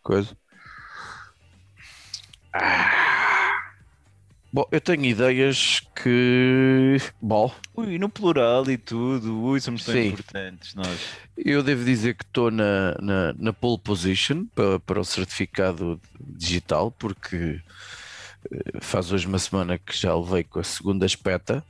Coisa. 0.00 0.36
Ah. 2.54 3.58
Bom, 4.52 4.64
eu 4.70 4.80
tenho 4.80 5.04
ideias 5.04 5.80
que. 5.96 6.98
Bom. 7.20 7.52
Ui, 7.74 7.98
no 7.98 8.08
plural 8.08 8.70
e 8.70 8.78
tudo, 8.78 9.42
ui, 9.42 9.60
somos 9.60 9.84
tão 9.84 9.94
Sim. 9.94 10.10
importantes 10.10 10.76
nós. 10.76 11.16
Eu 11.36 11.64
devo 11.64 11.84
dizer 11.84 12.14
que 12.14 12.22
estou 12.22 12.48
na, 12.48 12.94
na, 13.00 13.34
na 13.36 13.52
pole 13.52 13.80
position 13.80 14.46
para, 14.54 14.78
para 14.78 15.00
o 15.00 15.04
certificado 15.04 16.00
digital, 16.20 16.92
porque 16.92 17.60
eh, 18.52 18.78
faz 18.80 19.10
hoje 19.10 19.26
uma 19.26 19.40
semana 19.40 19.78
que 19.78 19.98
já 19.98 20.14
levei 20.14 20.44
com 20.44 20.60
a 20.60 20.64
segunda 20.64 21.04
espeta. 21.04 21.64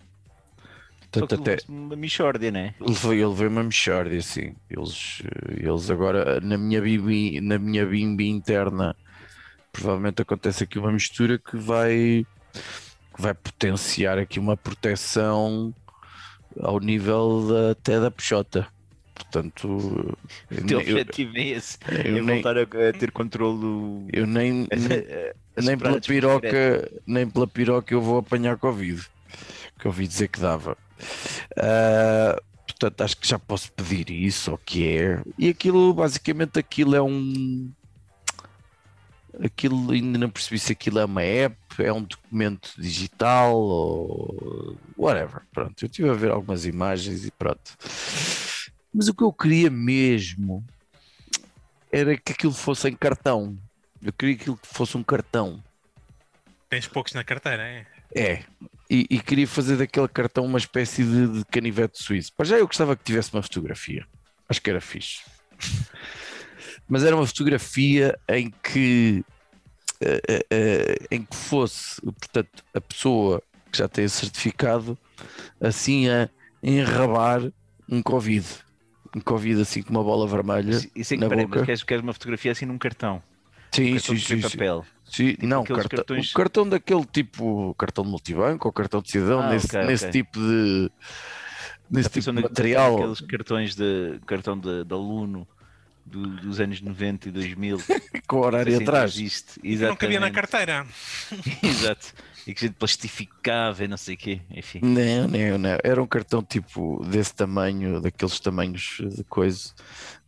Portanto, 1.20 1.40
até 1.40 1.58
uma 1.68 1.94
mixórdia, 1.94 2.50
né? 2.50 2.74
Levei, 2.80 3.24
levei 3.24 3.46
uma 3.48 3.62
mixórdia, 3.62 4.22
sim. 4.22 4.54
Eles, 4.70 5.22
eles 5.50 5.90
agora, 5.90 6.40
na 6.40 6.56
minha 6.56 6.80
bimbi, 6.80 7.40
na 7.40 7.58
minha 7.58 7.84
bimbi 7.84 8.28
interna, 8.28 8.96
provavelmente 9.70 10.22
acontece 10.22 10.64
aqui 10.64 10.78
uma 10.78 10.90
mistura 10.90 11.38
que 11.38 11.56
vai 11.56 12.26
que 13.14 13.20
vai 13.20 13.34
potenciar 13.34 14.18
aqui 14.18 14.38
uma 14.38 14.56
proteção 14.56 15.74
ao 16.60 16.80
nível 16.80 17.46
da, 17.46 17.70
até 17.72 18.00
da 18.00 18.10
peixota. 18.10 18.66
Portanto, 19.14 20.16
o 20.50 20.66
teu 20.66 20.80
objetivo 20.80 21.36
é 21.36 21.48
esse, 21.48 21.78
é 21.86 22.20
voltar 22.20 22.56
a, 22.56 22.62
a, 22.62 22.92
ter 22.98 23.10
controle. 23.12 24.08
Eu 24.12 24.26
nem, 24.26 24.66
nem, 24.72 25.64
nem 25.64 25.78
pela 25.78 26.00
piroca, 26.00 26.90
nem 27.06 27.28
pela 27.28 27.46
piroca 27.46 27.92
eu 27.92 28.00
vou 28.00 28.18
apanhar 28.18 28.56
Covid, 28.56 29.02
que 29.78 29.86
eu 29.86 29.90
ouvi 29.90 30.06
dizer 30.06 30.28
que 30.28 30.40
dava. 30.40 30.76
Uh, 31.56 32.40
portanto, 32.66 33.00
acho 33.02 33.16
que 33.16 33.28
já 33.28 33.38
posso 33.38 33.72
pedir 33.72 34.10
isso, 34.10 34.52
o 34.52 34.58
que 34.58 34.86
é. 34.86 35.22
E 35.38 35.48
aquilo, 35.48 35.92
basicamente, 35.94 36.58
aquilo 36.58 36.94
é 36.94 37.02
um 37.02 37.70
aquilo 39.42 39.92
ainda 39.92 40.18
não 40.18 40.30
percebi 40.30 40.58
se 40.58 40.72
aquilo 40.72 40.98
é 40.98 41.04
uma 41.04 41.22
app, 41.22 41.56
é 41.78 41.92
um 41.92 42.02
documento 42.02 42.74
digital 42.78 43.56
ou 43.56 44.78
whatever. 44.96 45.42
Pronto, 45.52 45.82
eu 45.82 45.86
estive 45.86 46.10
a 46.10 46.14
ver 46.14 46.30
algumas 46.30 46.66
imagens 46.66 47.24
e 47.24 47.30
pronto. 47.30 47.76
Mas 48.92 49.08
o 49.08 49.14
que 49.14 49.22
eu 49.22 49.32
queria 49.32 49.70
mesmo 49.70 50.64
era 51.90 52.16
que 52.16 52.32
aquilo 52.32 52.52
fosse 52.52 52.88
em 52.88 52.96
cartão. 52.96 53.56
Eu 54.02 54.12
queria 54.12 54.34
que 54.36 54.42
aquilo 54.42 54.58
fosse 54.62 54.96
um 54.96 55.02
cartão. 55.02 55.62
Tens 56.68 56.86
poucos 56.86 57.12
na 57.12 57.24
carteira, 57.24 57.62
é? 57.62 57.86
É. 58.14 58.44
E, 58.90 59.06
e 59.08 59.20
queria 59.20 59.46
fazer 59.46 59.76
daquele 59.76 60.08
cartão 60.08 60.44
uma 60.44 60.58
espécie 60.58 61.02
de, 61.02 61.28
de 61.28 61.44
canivete 61.46 62.02
suíço. 62.02 62.32
Mas 62.36 62.48
já 62.48 62.58
eu 62.58 62.66
gostava 62.66 62.94
que 62.94 63.04
tivesse 63.04 63.32
uma 63.32 63.42
fotografia. 63.42 64.06
Acho 64.48 64.60
que 64.60 64.68
era 64.68 64.80
fixe 64.80 65.22
mas 66.88 67.04
era 67.04 67.16
uma 67.16 67.26
fotografia 67.26 68.18
em 68.28 68.50
que 68.62 69.24
uh, 70.02 70.06
uh, 70.06 71.06
em 71.10 71.22
que 71.22 71.36
fosse, 71.36 72.00
portanto, 72.02 72.64
a 72.74 72.80
pessoa 72.80 73.42
que 73.70 73.78
já 73.78 73.88
tem 73.88 74.06
certificado 74.08 74.98
assim 75.60 76.08
a 76.08 76.28
enrabar 76.62 77.50
um 77.88 78.02
Covid. 78.02 78.46
Um 79.16 79.20
Covid 79.20 79.60
assim 79.60 79.82
com 79.82 79.90
uma 79.90 80.02
bola 80.02 80.26
vermelha. 80.26 80.78
Isso 80.94 81.14
é 81.14 81.16
que, 81.16 81.24
na 81.24 81.28
boca. 81.28 81.64
queres, 81.64 81.82
queres 81.82 82.02
uma 82.02 82.12
fotografia 82.12 82.52
assim 82.52 82.66
num 82.66 82.78
cartão? 82.78 83.22
Sim, 83.70 83.92
um 83.92 83.94
cartão 83.94 84.16
sim, 84.16 84.40
sim, 84.40 84.40
papel. 84.40 84.84
Sim, 84.84 85.01
tipo 85.12 85.46
não, 85.46 85.64
cartão, 85.64 85.88
cartões... 85.88 86.32
cartão 86.32 86.68
daquele 86.68 87.04
tipo, 87.04 87.74
cartão 87.74 88.04
de 88.04 88.10
multibanco 88.10 88.68
ou 88.68 88.72
cartão 88.72 89.02
de 89.02 89.10
cidadão, 89.10 89.40
ah, 89.40 89.50
nesse, 89.50 89.66
okay, 89.66 89.84
nesse 89.84 90.06
okay. 90.06 90.22
tipo 90.22 90.38
de 90.38 90.90
nesse 91.90 92.08
tipo 92.08 92.32
de 92.32 92.42
material. 92.42 92.96
Aqueles 92.96 93.20
cartões 93.20 93.74
de 93.74 94.18
cartão 94.26 94.58
de, 94.58 94.84
de 94.84 94.94
aluno 94.94 95.46
do, 96.04 96.26
dos 96.36 96.60
anos 96.60 96.80
90 96.80 97.28
e 97.28 97.32
2000. 97.32 97.78
Com 98.26 98.36
o 98.36 98.44
horário 98.44 98.76
atrás. 98.80 99.12
existe. 99.14 99.60
Que 99.60 99.76
não 99.76 99.96
cabia 99.96 100.20
na 100.20 100.30
carteira. 100.30 100.86
Exato. 101.62 102.14
E 102.46 102.52
que 102.54 102.64
a 102.64 102.68
gente 102.68 102.76
plastificava 102.76 103.84
e 103.84 103.88
não 103.88 103.96
sei 103.96 104.14
o 104.14 104.18
quê. 104.18 104.40
Enfim. 104.50 104.80
Não, 104.82 105.28
não, 105.28 105.58
não. 105.58 105.78
Era 105.84 106.02
um 106.02 106.06
cartão 106.06 106.42
tipo 106.42 107.04
desse 107.06 107.32
tamanho, 107.34 108.00
daqueles 108.00 108.40
tamanhos 108.40 108.98
de 109.14 109.22
coisa. 109.24 109.72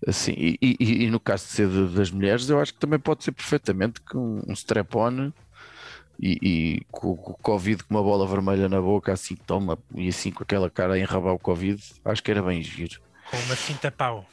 Assim, 0.06 0.32
e, 0.36 0.58
e- 0.62 1.04
e 1.04 1.10
no 1.10 1.18
caso 1.18 1.44
de 1.46 1.50
ser 1.52 1.68
de- 1.68 1.94
das 1.94 2.10
mulheres, 2.12 2.48
eu 2.48 2.60
acho 2.60 2.72
que 2.72 2.78
também 2.78 3.00
pode 3.00 3.24
ser 3.24 3.32
perfeitamente 3.32 4.00
com 4.02 4.40
um 4.46 4.52
strap-on 4.52 5.32
e, 6.20 6.38
e 6.40 6.80
com, 6.92 7.16
com 7.16 7.32
o 7.32 7.36
Covid 7.36 7.82
com 7.82 7.94
uma 7.94 8.02
bola 8.02 8.26
vermelha 8.28 8.68
na 8.68 8.80
boca, 8.80 9.12
assim 9.12 9.34
toma, 9.34 9.76
e 9.96 10.06
assim 10.08 10.30
com 10.30 10.44
aquela 10.44 10.70
cara 10.70 10.94
a 10.94 10.98
enrabar 10.98 11.32
o 11.34 11.38
Covid, 11.38 11.82
acho 12.04 12.22
que 12.22 12.30
era 12.30 12.40
bem 12.42 12.62
giro. 12.62 13.00
Com 13.28 13.36
uma 13.38 13.56
cinta 13.56 13.90
pau. 13.90 14.24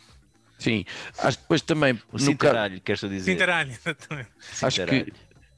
Sim, 0.62 0.86
acho 1.18 1.38
que 1.38 1.44
depois 1.44 1.62
também, 1.62 2.00
O 2.12 2.20
cintaralho, 2.20 2.82
queres 2.82 3.02
tu 3.02 3.10
dizer? 3.10 3.34
Cintaralho, 3.34 3.72
exatamente. 3.72 4.32
acho 4.62 4.82
que- 4.86 5.14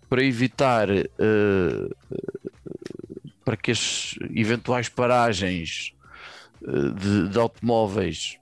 para 0.09 0.23
evitar 0.23 0.89
eh, 0.91 1.05
para 3.43 3.57
que 3.57 3.71
as 3.71 4.15
eventuais 4.35 4.89
paragens 4.89 5.91
eh, 6.67 6.89
de, 6.99 7.29
de 7.29 7.39
automóveis 7.39 8.37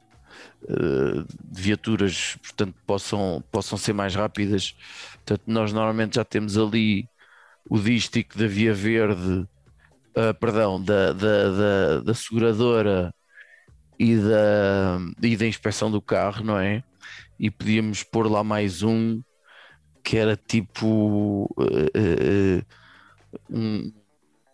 eh, 0.70 1.26
de 1.44 1.62
viaturas 1.62 2.38
portanto 2.44 2.76
possam, 2.88 3.44
possam 3.52 3.78
ser 3.78 3.94
mais 3.94 4.16
rápidas 4.16 4.74
portanto 5.26 5.44
nós 5.48 5.74
normalmente 5.74 6.16
já 6.16 6.26
temos 6.26 6.58
ali 6.58 7.10
o 7.70 7.80
dístico 7.80 8.38
da 8.38 8.48
Via 8.48 8.74
Verde 8.74 9.46
perdão 10.40 10.84
da, 10.84 11.14
da, 11.14 11.50
da, 11.52 12.02
da 12.02 12.14
seguradora 12.14 13.14
e 14.02 14.16
da, 14.16 15.00
e 15.22 15.38
da 15.38 15.46
inspeção 15.46 15.92
do 15.92 16.02
carro 16.02 16.44
não 16.44 16.58
é? 16.58 16.84
e 17.40 17.52
podíamos 17.52 18.02
pôr 18.02 18.26
lá 18.26 18.44
mais 18.44 18.82
um 18.82 19.22
que 20.04 20.18
era 20.18 20.36
tipo 20.36 21.48
eh, 21.60 21.92
eh, 21.94 22.66
um 23.48 23.94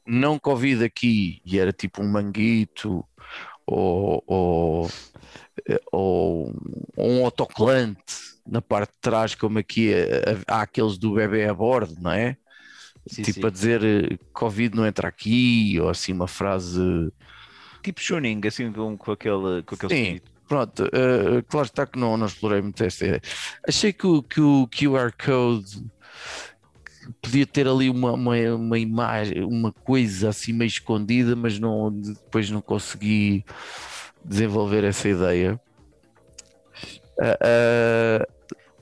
não 0.05 0.37
Covid 0.37 0.83
aqui 0.83 1.41
e 1.45 1.57
era 1.57 1.71
tipo 1.71 2.03
um 2.03 2.11
manguito 2.11 3.05
ou, 3.65 4.21
ou, 4.27 4.89
ou 5.93 6.53
um 6.97 7.23
autocolante 7.23 8.03
na 8.45 8.61
parte 8.61 8.91
de 8.91 8.99
trás, 9.01 9.35
como 9.35 9.59
aqui 9.59 9.91
há 10.47 10.61
aqueles 10.61 10.97
do 10.97 11.13
bebê 11.13 11.45
a 11.45 11.53
bordo, 11.53 11.95
não 11.99 12.11
é? 12.11 12.37
Sim, 13.05 13.21
tipo 13.21 13.41
sim. 13.41 13.47
a 13.47 13.49
dizer 13.49 14.19
Covid 14.31 14.75
não 14.75 14.87
entra 14.87 15.09
aqui, 15.09 15.77
ou 15.81 15.89
assim 15.89 16.13
uma 16.13 16.27
frase 16.27 17.11
Tipo 17.87 18.01
tuning, 18.01 18.41
assim 18.45 18.69
com, 18.69 18.97
com 18.97 19.13
aquele, 19.13 19.63
com 19.63 19.75
aquele 19.75 19.95
Sim. 19.95 20.01
espírito. 20.01 20.31
Pronto, 20.45 20.83
eh, 20.91 21.41
claro 21.47 21.67
está 21.67 21.85
que 21.85 21.97
não, 21.97 22.17
não 22.17 22.25
explorei 22.25 22.61
muito 22.61 22.83
esta 22.83 23.05
ideia. 23.05 23.21
Achei 23.65 23.93
que 23.93 24.05
o, 24.05 24.21
que 24.21 24.41
o 24.41 24.67
QR 24.67 25.13
Code 25.13 25.85
podia 27.21 27.47
ter 27.47 27.65
ali 27.65 27.89
uma, 27.89 28.11
uma, 28.11 28.35
uma 28.55 28.77
imagem, 28.77 29.41
uma 29.45 29.71
coisa 29.71 30.27
assim 30.27 30.51
meio 30.51 30.67
escondida, 30.67 31.33
mas 31.33 31.57
não, 31.59 31.89
depois 31.89 32.49
não 32.49 32.61
consegui 32.61 33.45
desenvolver 34.25 34.83
essa 34.83 35.07
ideia. 35.07 35.57
Ah, 37.21 37.37
ah, 37.41 38.27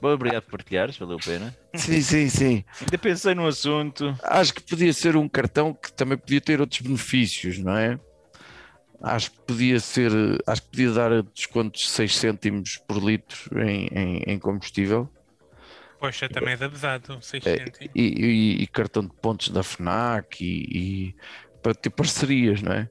Bom, 0.00 0.08
obrigado 0.08 0.42
por 0.42 0.58
partilhares, 0.58 0.96
valeu 0.98 1.16
a 1.16 1.24
pena. 1.24 1.56
sim, 1.76 2.02
sim, 2.02 2.28
sim. 2.28 2.64
Ainda 2.80 2.98
pensei 2.98 3.36
no 3.36 3.46
assunto. 3.46 4.16
Acho 4.24 4.52
que 4.52 4.62
podia 4.62 4.92
ser 4.92 5.16
um 5.16 5.28
cartão 5.28 5.72
que 5.72 5.92
também 5.92 6.18
podia 6.18 6.40
ter 6.40 6.60
outros 6.60 6.80
benefícios, 6.80 7.58
não 7.58 7.76
é? 7.76 7.98
Acho 9.02 9.30
que 9.30 9.38
podia 9.42 9.78
ser, 9.78 10.10
acho 10.46 10.62
que 10.62 10.68
podia 10.70 10.90
dar 10.92 11.22
descontos 11.22 11.82
de 11.82 11.88
6 11.88 12.16
cêntimos 12.16 12.78
por 12.88 12.96
litro 13.02 13.60
em, 13.62 13.86
em, 13.88 14.22
em 14.26 14.38
combustível 14.38 15.08
Poxa, 15.98 16.28
também 16.28 16.54
é 16.54 16.56
de 16.56 16.64
abusado. 16.64 17.18
600. 17.22 17.80
e, 17.94 18.02
e- 18.02 18.62
e 18.62 18.66
cartão 18.66 19.02
de 19.02 19.12
pontos 19.14 19.48
da 19.48 19.62
FNAC 19.62 20.42
e, 20.44 21.08
e 21.08 21.14
para 21.62 21.74
ter 21.74 21.90
parcerias, 21.90 22.62
não 22.62 22.72
é? 22.72 22.88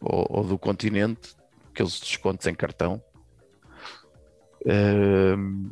Ou, 0.00 0.26
ou 0.30 0.44
do 0.44 0.58
continente, 0.58 1.34
aqueles 1.70 1.98
descontos 2.00 2.46
em 2.46 2.54
cartão. 2.54 3.02
Ahm, 4.66 5.70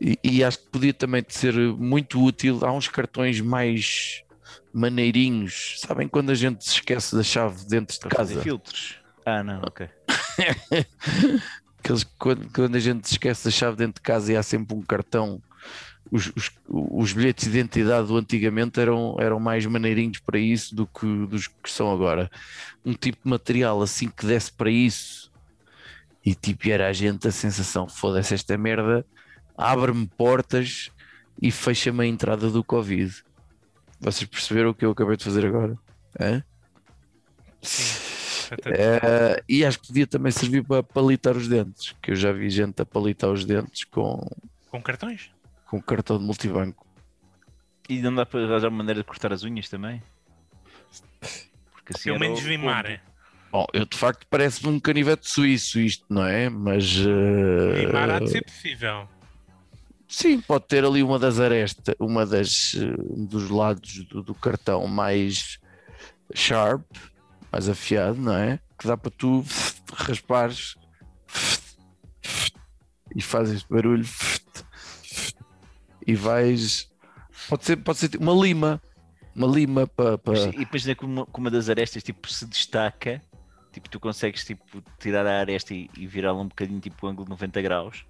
e, 0.00 0.18
e 0.22 0.44
acho 0.44 0.58
que 0.58 0.68
podia 0.70 0.94
também 0.94 1.24
ser 1.28 1.54
muito 1.54 2.22
útil. 2.22 2.60
Há 2.62 2.72
uns 2.72 2.88
cartões 2.88 3.40
mais 3.40 4.22
maneirinhos, 4.76 5.76
sabem? 5.78 6.06
Quando 6.06 6.30
a 6.30 6.34
gente 6.34 6.62
se 6.62 6.74
esquece 6.74 7.16
da 7.16 7.22
chave 7.22 7.64
dentro 7.66 7.98
de 7.98 8.08
casa, 8.14 8.40
filtros. 8.42 8.96
Ah, 9.24 9.42
não, 9.42 9.62
ok. 9.62 9.88
Aqueles, 11.78 12.04
quando, 12.18 12.52
quando 12.52 12.76
a 12.76 12.80
gente 12.80 13.08
se 13.08 13.14
esquece 13.14 13.46
da 13.46 13.50
chave 13.50 13.76
dentro 13.76 13.94
de 13.94 14.02
casa 14.02 14.32
e 14.32 14.36
há 14.36 14.42
sempre 14.42 14.76
um 14.76 14.82
cartão. 14.82 15.40
Os, 16.12 16.30
os, 16.36 16.52
os 16.68 17.12
bilhetes 17.12 17.50
de 17.50 17.58
identidade 17.58 18.06
do 18.06 18.16
antigamente 18.16 18.78
eram, 18.78 19.16
eram 19.18 19.40
mais 19.40 19.66
maneirinhos 19.66 20.18
para 20.20 20.38
isso 20.38 20.74
do 20.74 20.86
que 20.86 21.06
dos 21.26 21.48
que 21.48 21.70
são 21.70 21.90
agora. 21.90 22.30
Um 22.84 22.92
tipo 22.92 23.18
de 23.24 23.30
material 23.30 23.82
assim 23.82 24.08
que 24.08 24.24
desse 24.24 24.52
para 24.52 24.70
isso 24.70 25.32
e 26.24 26.34
tipo 26.34 26.68
era 26.68 26.88
a 26.88 26.92
gente 26.92 27.26
a 27.26 27.32
sensação: 27.32 27.88
foda-se 27.88 28.34
esta 28.34 28.58
merda, 28.58 29.06
abre-me 29.56 30.06
portas 30.06 30.90
e 31.40 31.50
fecha-me 31.50 32.04
a 32.04 32.06
entrada 32.06 32.50
do 32.50 32.62
Covid. 32.62 33.24
Vocês 34.00 34.28
perceberam 34.28 34.70
o 34.70 34.74
que 34.74 34.84
eu 34.84 34.90
acabei 34.90 35.16
de 35.16 35.24
fazer 35.24 35.46
agora? 35.46 35.76
Hã? 36.20 36.42
Sim. 37.62 38.16
Eh, 38.68 39.42
e 39.48 39.64
acho 39.64 39.80
que 39.80 39.88
podia 39.88 40.06
também 40.06 40.30
servir 40.30 40.62
para 40.64 40.82
palitar 40.82 41.36
os 41.36 41.48
dentes, 41.48 41.94
que 42.00 42.12
eu 42.12 42.14
já 42.14 42.30
vi 42.32 42.48
gente 42.48 42.80
a 42.80 42.86
palitar 42.86 43.30
os 43.30 43.44
dentes 43.44 43.84
com, 43.84 44.24
Com 44.70 44.80
cartões? 44.80 45.30
com 45.66 45.82
cartão 45.82 46.16
de 46.18 46.24
multibanco. 46.24 46.86
E 47.88 48.00
não 48.00 48.14
dá 48.14 48.24
para 48.24 48.44
arranjar 48.44 48.68
uma 48.68 48.78
maneira 48.78 49.00
de 49.00 49.06
cortar 49.06 49.32
as 49.32 49.42
unhas 49.42 49.68
também? 49.68 50.00
Porque 51.72 51.92
assim 51.94 52.04
Pelo 52.10 52.20
menos 52.20 52.40
limar. 52.44 52.84
combo. 52.84 53.00
Bom, 53.50 53.66
eu 53.72 53.84
de 53.86 53.96
facto 53.96 54.26
parece-me 54.28 54.70
um 54.72 54.78
canivete 54.80 55.28
suíço 55.30 55.80
isto, 55.80 56.04
não 56.08 56.24
é? 56.26 56.48
Mas 56.48 56.84
eh, 56.98 57.84
Limar 57.86 58.10
há 58.10 58.18
de 58.20 58.30
ser 58.30 58.44
possível. 58.44 59.08
Sim, 60.16 60.40
pode 60.40 60.66
ter 60.66 60.82
ali 60.82 61.02
uma 61.02 61.18
das 61.18 61.38
arestas, 61.38 61.94
uma 62.00 62.24
das 62.24 62.74
eh, 62.74 62.94
um 63.10 63.26
dos 63.26 63.50
lados 63.50 64.02
do, 64.06 64.22
do 64.22 64.34
cartão 64.34 64.86
mais 64.86 65.58
sharp, 66.34 66.86
mais 67.52 67.68
afiado, 67.68 68.18
não 68.18 68.34
é? 68.34 68.58
Que 68.78 68.86
dá 68.86 68.96
para 68.96 69.10
tu 69.10 69.44
raspares 69.92 70.74
e 73.14 73.20
faz 73.20 73.50
este 73.50 73.68
barulho 73.68 74.06
e 76.06 76.14
vais. 76.14 76.90
Pode 77.46 77.66
ser, 77.66 77.76
pode 77.76 77.98
ser 77.98 78.16
uma 78.18 78.32
lima, 78.32 78.80
uma 79.34 79.46
lima 79.46 79.86
para. 79.86 80.18
Mas, 80.24 80.44
E 80.46 80.58
depois 80.60 80.88
é 80.88 80.94
que 80.94 81.04
uma, 81.04 81.26
que 81.26 81.38
uma 81.38 81.50
das 81.50 81.68
arestas 81.68 82.02
tipo, 82.02 82.26
se 82.30 82.46
destaca, 82.46 83.20
tipo, 83.70 83.90
tu 83.90 84.00
consegues 84.00 84.46
tipo, 84.46 84.82
tirar 84.98 85.26
a 85.26 85.40
aresta 85.40 85.74
e, 85.74 85.90
e 85.94 86.06
virá-la 86.06 86.40
um 86.40 86.48
bocadinho 86.48 86.80
tipo 86.80 87.06
ângulo 87.06 87.26
de 87.26 87.30
90 87.32 87.60
graus 87.60 88.06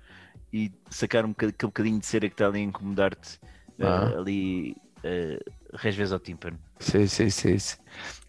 e 0.52 0.72
sacar 0.90 1.24
um 1.24 1.28
bocadinho, 1.30 1.54
aquele 1.54 1.68
bocadinho 1.68 1.98
de 2.00 2.06
cera 2.06 2.28
que 2.28 2.34
está 2.34 2.46
ali 2.46 2.60
a 2.60 2.62
incomodar-te 2.62 3.38
eh, 3.78 3.84
Ah. 3.86 4.18
ali 4.18 4.76
uh, 4.98 5.76
vezes 5.94 6.12
ao 6.12 6.18
tímpano. 6.18 6.58
Sim, 6.78 7.06
sim, 7.06 7.30
sim, 7.30 7.58
sim. 7.58 7.76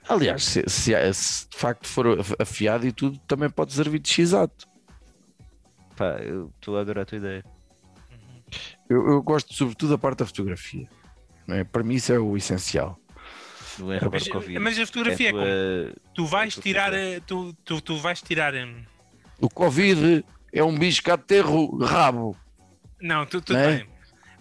Aliás, 0.10 0.44
se, 0.44 0.64
se- 0.68 1.14
se 1.14 1.50
de 1.50 1.58
facto 1.58 1.88
for 1.88 2.06
afiado 2.40 2.86
e 2.88 2.92
tudo, 2.92 3.18
também 3.28 3.50
pode 3.50 3.74
servir 3.74 4.00
de 4.00 4.10
x-ato. 4.10 4.66
Pá, 5.96 6.18
eu 6.22 6.52
estou 6.60 6.78
a 6.78 6.82
adorar 6.82 7.04
a 7.04 7.06
tua 7.06 7.18
ideia. 7.18 7.44
Eu, 8.90 9.06
eu 9.10 9.22
gosto 9.22 9.54
sobretudo 9.54 9.90
da 9.92 9.98
parte 9.98 10.20
da 10.20 10.26
fotografia. 10.26 10.88
é? 11.56 11.64
Para 11.64 11.84
mim 11.84 11.96
isso 11.96 12.12
é 12.14 12.20
o 12.20 12.38
essencial. 12.38 12.98
Não 13.80 13.92
é 13.92 14.00
Mas, 14.00 14.28
mas 14.60 14.80
a 14.80 14.86
fotografia 14.86 15.28
é, 15.28 15.30
É 15.30 15.32
como? 15.34 15.44
tua- 15.46 15.94
Tu 16.14 16.26
vais 16.26 16.56
tirar. 16.56 16.94
eh, 16.94 17.20
Tu, 17.20 17.54
tu, 17.66 17.82
tu 17.82 17.98
vais 17.98 18.22
tirar. 18.22 18.54
O 19.40 19.50
Covid 19.50 20.24
é 20.58 20.64
um 20.64 20.78
bicho 20.78 21.02
que 21.04 21.12
há 21.12 21.16
de 21.16 21.24
ter 21.24 21.42
ro- 21.42 21.78
rabo. 21.84 22.36
Não, 23.02 23.26
tu, 23.26 23.42
tudo 23.42 23.54
Não 23.58 23.60
é? 23.66 23.78
bem. 23.78 23.88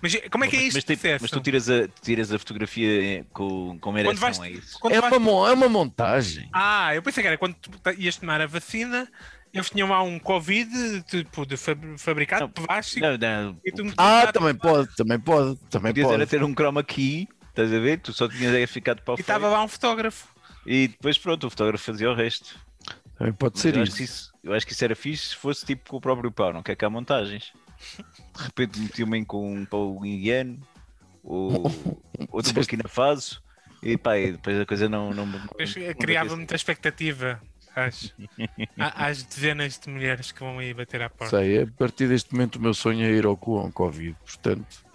Mas 0.01 0.15
como 0.31 0.45
é 0.45 0.49
que 0.49 0.57
é 0.57 0.63
isto? 0.63 0.77
mas, 0.77 0.85
tipo, 0.85 1.03
mas 1.21 1.31
tu 1.31 1.41
tiras 1.41 1.69
a, 1.71 1.89
tiras 2.03 2.31
a 2.33 2.39
fotografia 2.39 3.19
eh, 3.21 3.25
com, 3.33 3.79
com 3.81 3.97
ereção, 3.99 4.17
vais- 4.21 4.39
é 4.41 4.51
isso? 4.51 4.79
É 4.91 5.01
vais- 5.01 5.17
uma, 5.17 5.49
é 5.49 5.53
uma 5.53 5.69
montagem. 5.69 6.49
Ah, 6.53 6.95
eu 6.95 7.03
pensei 7.03 7.23
que 7.23 7.27
era 7.29 7.39
quando 7.39 7.55
tu 7.55 7.71
ias 7.99 8.17
tomar 8.17 8.41
a 8.41 8.47
vacina, 8.47 9.11
eles 9.53 9.71
tinham 9.71 9.89
lá 9.89 10.03
um 10.03 10.19
Covid 10.19 11.03
tipo 11.09 11.47
de 11.47 11.57
fab- 11.57 11.99
fabricado 11.99 12.43
Não, 12.43 12.51
plástico 12.51 13.05
Não, 13.07 13.17
não. 13.17 13.59
e 13.65 13.73
Ah, 13.97 14.31
também 14.33 14.55
pode, 14.55 14.95
também 14.95 15.19
pode, 15.19 15.57
também 15.71 15.93
Podias 15.93 16.09
era 16.11 16.19
pode. 16.19 16.31
ter 16.31 16.45
um 16.45 16.53
chroma 16.55 16.85
key, 16.85 17.27
estás 17.49 17.73
a 17.73 17.79
ver? 17.79 17.99
Tu 18.01 18.13
só 18.13 18.29
tinhas 18.29 18.55
é 18.55 18.67
ficado 18.67 19.01
para 19.03 19.15
o 19.15 19.19
e 19.19 19.21
estava 19.23 19.49
lá 19.49 19.63
um 19.65 19.69
fotógrafo. 19.69 20.29
E 20.67 20.89
depois 20.89 21.17
pronto, 21.17 21.47
o 21.47 21.51
fotógrafo 21.51 21.83
fazia 21.85 22.11
o 22.11 22.15
resto. 22.15 22.55
Também 23.19 23.33
pode 23.33 23.55
Mas 23.55 23.63
ser 23.63 23.77
isso. 23.79 24.03
Isso. 24.03 24.33
Eu 24.47 24.55
acho 24.55 24.65
que 24.67 24.73
isso 24.73 24.85
era 24.85 24.95
fixe 24.95 25.31
se 25.31 25.37
fosse 25.37 25.67
tipo 25.67 25.91
com 25.91 25.97
o 25.97 26.01
próprio 26.01 26.31
pau, 26.31 26.53
não 26.53 26.63
quer 26.63 26.77
cá 26.77 26.89
montagens. 26.89 27.53
De 28.37 28.43
repente 28.45 28.79
metiam-me 28.79 29.25
com 29.25 29.55
um 29.55 29.65
pau 29.67 30.05
indiano 30.07 30.59
ou 31.23 31.65
outro 32.31 32.55
Burkina 32.55 32.89
Faso 32.89 33.43
e 33.83 33.97
pá, 33.99 34.17
e 34.17 34.33
depois 34.33 34.59
a 34.61 34.65
coisa 34.65 34.89
não. 34.89 35.13
não, 35.13 35.27
não 35.27 35.39
eh, 35.59 35.65
não 35.67 35.95
criava 35.95 36.25
batia- 36.27 36.37
muita 36.37 36.55
expectativa. 36.55 37.41
às, 37.75 38.15
às, 38.79 39.23
dezenas 39.25 39.79
de 39.79 39.91
mulheres 39.91 40.31
que 40.33 40.41
vão 40.41 40.59
aí 40.61 40.73
bater 40.73 41.03
à 41.03 41.11
porta. 41.11 41.37
Sei, 41.37 41.63
a 41.63 41.67
partir 41.67 42.09
deste 42.09 42.33
momento 42.33 42.57
o 42.57 42.63
meu 42.63 42.73
sonho 42.73 43.05
é 43.05 43.11
ir 43.11 43.27
ao 43.27 43.37
com 43.37 43.71
Covid, 43.73 44.17
portanto, 44.25 44.87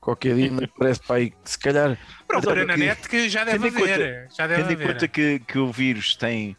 qualquer 0.00 0.34
dia 0.34 0.50
me 0.50 0.66
parece 0.66 1.00
para 1.00 1.16
aí 1.16 1.30
que 1.30 1.50
se 1.50 1.58
calhar. 1.58 1.96
Procura 2.26 2.64
na 2.66 2.76
net 2.76 3.08
que 3.08 3.28
já 3.28 3.44
deve 3.44 3.68
haver. 3.68 4.28
Já 4.36 4.46
deve 4.46 4.64
tendo 4.64 4.82
em 4.82 4.86
conta 4.86 5.08
que, 5.08 5.38
que 5.38 5.58
o 5.58 5.72
vírus 5.72 6.16
tem. 6.16 6.56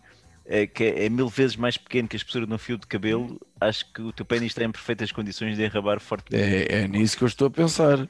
É, 0.48 0.68
que 0.68 0.84
é, 0.84 1.06
é, 1.06 1.10
mil 1.10 1.28
vezes 1.28 1.56
mais 1.56 1.76
pequeno 1.76 2.08
que 2.08 2.16
a 2.16 2.20
espessura 2.20 2.46
de 2.46 2.54
um 2.54 2.58
fio 2.58 2.78
de 2.78 2.86
cabelo, 2.86 3.42
acho 3.60 3.92
que 3.92 4.02
o 4.02 4.14
teu 4.14 4.24
pênis 4.24 4.52
está 4.52 4.64
em 4.64 4.72
perfeitas 4.72 5.12
condições 5.12 5.58
de 5.58 5.64
enrabar 5.64 6.00
forte. 6.00 6.36
É, 6.36 6.82
é 6.82 6.88
nisso 6.88 7.18
que 7.18 7.24
eu 7.24 7.28
estou 7.28 7.48
a 7.48 7.52
pensar. 7.52 8.08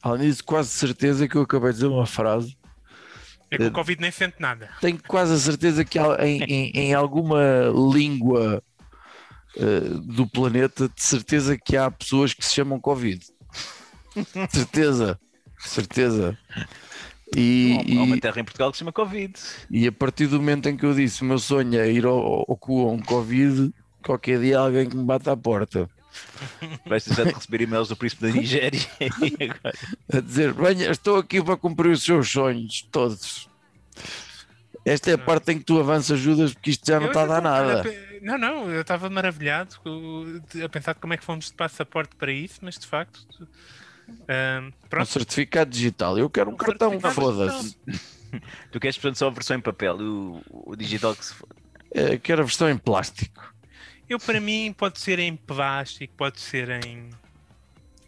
Além 0.00 0.28
disso, 0.28 0.44
quase 0.44 0.68
certeza 0.70 1.26
que 1.26 1.36
eu 1.36 1.42
acabei 1.42 1.70
de 1.70 1.76
dizer 1.76 1.88
uma 1.88 2.06
frase 2.06 2.56
é 3.52 3.58
que 3.58 3.64
o 3.64 3.72
Covid 3.72 4.00
nem 4.00 4.10
sente 4.10 4.36
nada. 4.38 4.70
Tenho 4.80 4.98
quase 5.06 5.34
a 5.34 5.38
certeza 5.38 5.84
que 5.84 5.98
em, 5.98 6.42
em, 6.42 6.70
em 6.70 6.94
alguma 6.94 7.70
língua 7.92 8.62
uh, 9.56 9.98
do 10.00 10.26
planeta, 10.26 10.88
de 10.88 11.02
certeza 11.02 11.58
que 11.58 11.76
há 11.76 11.90
pessoas 11.90 12.32
que 12.32 12.44
se 12.44 12.54
chamam 12.54 12.80
Covid. 12.80 13.22
certeza, 14.50 15.20
certeza. 15.58 16.38
E, 17.36 17.98
há 17.98 18.02
uma 18.02 18.18
terra 18.18 18.40
em 18.40 18.44
Portugal 18.44 18.70
que 18.70 18.76
se 18.76 18.80
chama 18.80 18.92
Covid. 18.92 19.32
E 19.70 19.86
a 19.86 19.92
partir 19.92 20.26
do 20.26 20.38
momento 20.38 20.68
em 20.68 20.76
que 20.76 20.84
eu 20.84 20.94
disse 20.94 21.22
o 21.22 21.24
meu 21.24 21.38
sonho 21.38 21.78
é 21.78 21.90
ir 21.90 22.04
ao, 22.04 22.44
ao 22.48 22.56
cu 22.56 22.88
a 22.88 22.92
um 22.92 22.98
Covid, 22.98 23.72
qualquer 24.02 24.40
dia 24.40 24.58
alguém 24.58 24.88
que 24.88 24.96
me 24.96 25.04
bate 25.04 25.30
à 25.30 25.36
porta. 25.36 25.88
Vais 26.86 27.04
precisar 27.04 27.24
de 27.24 27.32
receber 27.32 27.62
e-mails 27.62 27.88
do 27.88 27.96
príncipe 27.96 28.22
da 28.22 28.32
Nigéria 28.32 28.80
a 30.12 30.20
dizer: 30.20 30.52
Venha, 30.52 30.90
estou 30.90 31.16
aqui 31.16 31.42
para 31.42 31.56
cumprir 31.56 31.90
os 31.90 32.02
seus 32.02 32.30
sonhos, 32.30 32.86
todos. 32.90 33.48
Esta 34.84 35.10
é 35.10 35.14
a 35.14 35.18
parte 35.18 35.52
em 35.52 35.58
que 35.58 35.64
tu 35.64 35.78
avanças 35.78 36.18
ajudas 36.18 36.52
porque 36.52 36.70
isto 36.70 36.86
já 36.86 36.98
não 36.98 37.06
eu 37.06 37.12
está 37.12 37.22
a 37.22 37.26
dar 37.26 37.40
nada. 37.40 37.84
Não, 38.20 38.36
não, 38.36 38.70
eu 38.70 38.82
estava 38.82 39.08
maravilhado 39.08 39.76
a 40.62 40.68
pensar 40.68 40.94
como 40.94 41.14
é 41.14 41.16
que 41.16 41.24
fomos 41.24 41.46
de 41.46 41.54
passaporte 41.54 42.14
para 42.16 42.32
isso, 42.32 42.58
mas 42.62 42.78
de 42.78 42.86
facto. 42.86 43.48
Um, 44.08 45.00
um 45.00 45.04
certificado 45.04 45.70
digital. 45.70 46.18
Eu 46.18 46.28
quero 46.28 46.50
um, 46.50 46.54
um 46.54 46.56
cartão, 46.56 47.00
foda-se. 47.00 47.76
Tu 48.70 48.80
queres, 48.80 48.96
portanto, 48.96 49.18
só 49.18 49.26
a 49.26 49.30
versão 49.30 49.56
em 49.56 49.60
papel, 49.60 49.96
o, 49.98 50.42
o 50.50 50.76
digital 50.76 51.14
que 51.14 51.24
se 51.24 51.34
foda. 51.34 51.54
É, 51.90 52.16
quero 52.16 52.40
a 52.40 52.44
versão 52.44 52.70
em 52.70 52.78
plástico. 52.78 53.52
Eu, 54.08 54.18
para 54.18 54.40
mim, 54.40 54.74
pode 54.76 54.98
ser 54.98 55.18
em 55.18 55.36
plástico, 55.36 56.14
pode 56.16 56.40
ser 56.40 56.70
em 56.84 57.10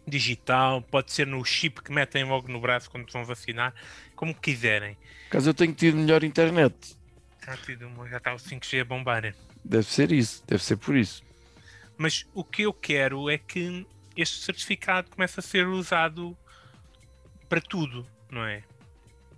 digital, 0.07 0.81
pode 0.81 1.11
ser 1.11 1.25
no 1.25 1.43
chip 1.43 1.81
que 1.81 1.91
metem 1.91 2.23
logo 2.23 2.47
no 2.47 2.59
braço 2.59 2.89
quando 2.89 3.11
vão 3.11 3.23
vacinar, 3.25 3.73
como 4.15 4.33
quiserem. 4.33 4.97
Caso 5.29 5.49
eu 5.49 5.53
tenho 5.53 5.73
tido 5.73 5.97
melhor 5.97 6.23
internet. 6.23 6.97
Já, 7.45 7.57
tido, 7.57 7.89
já 8.09 8.17
está 8.17 8.33
o 8.33 8.37
5G 8.37 8.81
a 8.81 8.85
bombar. 8.85 9.35
Deve 9.63 9.83
ser 9.83 10.11
isso, 10.11 10.43
deve 10.47 10.63
ser 10.63 10.77
por 10.77 10.95
isso. 10.95 11.23
Mas 11.97 12.25
o 12.33 12.43
que 12.43 12.63
eu 12.63 12.73
quero 12.73 13.29
é 13.29 13.37
que 13.37 13.85
este 14.15 14.39
certificado 14.39 15.09
comece 15.09 15.39
a 15.39 15.43
ser 15.43 15.67
usado 15.67 16.37
para 17.49 17.61
tudo, 17.61 18.07
não 18.29 18.45
é? 18.45 18.63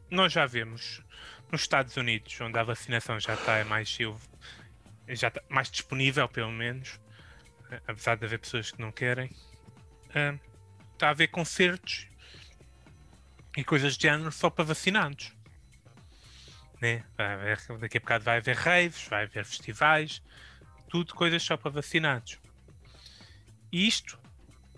Nós 0.09 0.31
já 0.31 0.45
vemos 0.45 1.01
nos 1.51 1.61
Estados 1.61 1.95
Unidos, 1.97 2.39
onde 2.41 2.57
a 2.57 2.63
vacinação 2.63 3.19
já 3.19 3.33
está 3.33 3.63
mais 3.65 3.89
já 5.09 5.29
está 5.29 5.41
mais 5.49 5.71
disponível, 5.71 6.27
pelo 6.27 6.51
menos, 6.51 6.99
apesar 7.87 8.15
de 8.15 8.25
haver 8.25 8.39
pessoas 8.39 8.71
que 8.71 8.81
não 8.81 8.91
querem. 8.91 9.29
Uh, 10.09 10.39
está 10.93 11.07
a 11.07 11.11
haver 11.11 11.27
concertos 11.27 12.07
e 13.55 13.63
coisas 13.63 13.95
de 13.97 14.03
género 14.03 14.31
só 14.31 14.49
para 14.49 14.65
vacinados. 14.65 15.33
Né? 16.81 17.03
Haver, 17.17 17.59
daqui 17.79 17.97
a 17.97 18.01
bocado 18.01 18.23
vai 18.23 18.37
haver 18.37 18.55
raves, 18.55 19.07
vai 19.07 19.23
haver 19.23 19.45
festivais, 19.45 20.21
tudo 20.89 21.13
coisas 21.13 21.41
só 21.41 21.57
para 21.57 21.71
vacinados. 21.71 22.39
E 23.71 23.87
isto, 23.87 24.19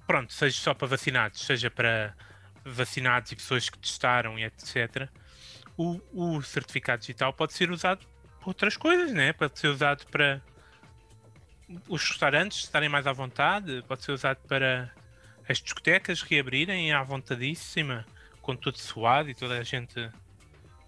pronto, 0.10 0.34
seja 0.34 0.60
só 0.60 0.74
para 0.74 0.88
vacinados, 0.88 1.40
seja 1.42 1.70
para 1.70 2.16
vacinados 2.66 3.32
e 3.32 3.36
pessoas 3.36 3.70
que 3.70 3.78
testaram 3.78 4.40
e 4.40 4.44
etc. 4.44 5.08
O, 5.78 6.02
o 6.12 6.42
certificado 6.42 7.02
digital 7.02 7.32
pode 7.32 7.54
ser 7.54 7.70
usado 7.70 8.08
outras 8.44 8.76
coisas, 8.76 9.14
né? 9.14 9.34
Pode 9.34 9.60
ser 9.60 9.68
usado 9.68 10.08
para 10.08 10.42
os 11.88 12.10
restaurantes 12.10 12.64
estarem 12.64 12.90
mais 12.90 13.06
à 13.06 13.14
vontade, 13.14 13.84
pode 13.88 14.04
ser 14.04 14.12
usado 14.12 14.40
para 14.48 14.92
as 15.48 15.60
discotecas 15.60 16.24
reabrirem 16.24 16.92
à 16.92 17.04
vontadíssima, 17.04 18.04
com 18.42 18.56
tudo 18.56 18.80
suado 18.80 19.30
e 19.30 19.36
toda 19.36 19.60
a 19.60 19.64
gente 19.64 20.10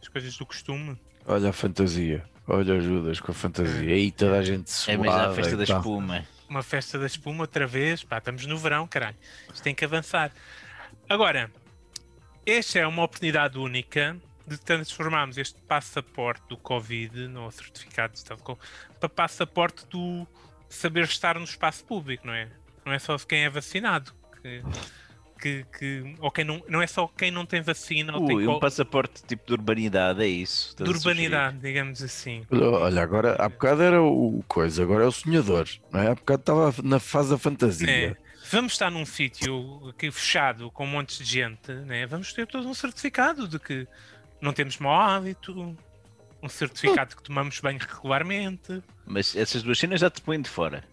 as 0.02 0.08
coisas 0.08 0.36
do 0.36 0.48
costume. 0.48 1.00
Olha 1.28 1.52
a 1.52 1.54
fantasia, 1.54 2.26
olha 2.48 2.74
ajudas 2.74 3.20
com 3.20 3.32
a 3.32 3.36
fantasia, 3.36 3.94
aí 3.94 4.12
toda 4.12 4.40
a 4.40 4.44
gente 4.44 4.72
suada. 4.72 4.94
É 4.94 4.98
mesmo 4.98 5.16
a 5.16 5.34
festa 5.36 5.58
da 5.58 5.64
espuma. 5.64 6.26
Uma 6.52 6.62
festa 6.62 7.00
da 7.00 7.06
espuma 7.06 7.44
outra 7.44 7.66
vez, 7.66 8.04
pá, 8.04 8.18
estamos 8.18 8.46
no 8.46 8.58
verão, 8.58 8.86
caralho. 8.86 9.16
Isto 9.54 9.64
tem 9.64 9.74
que 9.74 9.86
avançar. 9.86 10.34
Agora, 11.08 11.50
esta 12.46 12.80
é 12.80 12.86
uma 12.86 13.04
oportunidade 13.04 13.58
única 13.58 14.18
de 14.46 14.58
transformarmos 14.58 15.38
este 15.38 15.62
passaporte 15.62 16.44
do 16.50 16.58
Covid, 16.58 17.30
no 17.30 17.50
certificado 17.52 18.12
de 18.12 18.20
estado 18.20 18.44
para 19.00 19.08
passaporte 19.08 19.86
do 19.88 20.28
saber 20.68 21.06
estar 21.06 21.40
no 21.40 21.46
espaço 21.46 21.86
público, 21.86 22.28
não 22.28 22.34
é? 22.34 22.50
Não 22.84 22.92
é 22.92 23.00
só 23.00 23.18
quem 23.20 23.46
é 23.46 23.50
vacinado. 23.50 24.12
Que, 24.42 24.62
que, 25.42 25.66
que 25.78 26.16
ou 26.20 26.30
quem 26.30 26.46
não, 26.46 26.64
não 26.70 26.82
é 26.82 26.88
só 26.88 27.08
quem 27.08 27.32
não 27.32 27.46
tem 27.46 27.62
vacina. 27.62 28.18
Ui, 28.18 28.28
tem 28.28 28.48
um 28.48 28.60
passaporte 28.60 29.24
tipo 29.24 29.48
de 29.48 29.54
urbanidade, 29.54 30.22
é 30.22 30.28
isso? 30.28 30.76
De 30.78 30.90
urbanidade, 30.90 31.58
digamos 31.58 32.02
assim. 32.04 32.46
Olha, 32.52 33.02
agora 33.02 33.36
há 33.40 33.50
bocado 33.50 33.82
era 33.82 34.02
o 34.02 34.44
coisa, 34.48 34.84
agora 34.84 35.04
é 35.04 35.08
o 35.08 35.12
sonhador, 35.12 35.68
não 35.92 36.00
é? 36.00 36.12
Há 36.12 36.16
bocado 36.16 36.42
estava 36.42 36.76
na 36.84 37.00
fase 37.00 37.32
da 37.32 37.38
fantasia. 37.38 37.90
É. 37.90 38.16
Vamos 38.52 38.74
estar 38.74 38.92
num 38.92 39.06
sítio 39.06 39.90
aqui 39.90 40.12
fechado 40.12 40.70
com 40.72 40.84
um 40.84 40.88
monte 40.88 41.18
de 41.18 41.24
gente, 41.24 41.72
né? 41.72 42.06
vamos 42.06 42.34
ter 42.34 42.46
todo 42.46 42.68
um 42.68 42.74
certificado 42.74 43.48
de 43.48 43.58
que 43.58 43.88
não 44.42 44.52
temos 44.52 44.78
mau 44.78 45.00
hábito, 45.00 45.76
um 46.44 46.50
certificado 46.50 47.16
que 47.16 47.24
tomamos 47.24 47.60
bem 47.62 47.78
regularmente. 47.78 48.84
Mas 49.06 49.36
essas 49.36 49.64
duas 49.64 49.80
cenas 49.80 50.02
já 50.02 50.10
te 50.10 50.22
põem 50.22 50.42
de 50.42 50.50
fora. 50.50 50.84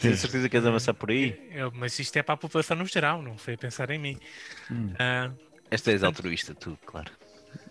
Tens 0.00 0.18
certeza 0.18 0.44
que 0.44 0.50
queres 0.50 0.66
avançar 0.66 0.94
por 0.94 1.10
aí? 1.10 1.50
Eu, 1.52 1.70
mas 1.72 1.98
isto 1.98 2.16
é 2.16 2.22
para 2.22 2.34
a 2.34 2.36
população 2.36 2.76
no 2.76 2.86
geral, 2.86 3.22
não 3.22 3.38
foi 3.38 3.54
a 3.54 3.58
pensar 3.58 3.90
em 3.90 3.98
mim. 3.98 4.18
Hum. 4.70 4.92
Uh, 4.92 5.34
Esta 5.70 5.92
és 5.92 6.02
altruísta, 6.02 6.54
tu, 6.54 6.78
claro. 6.84 7.10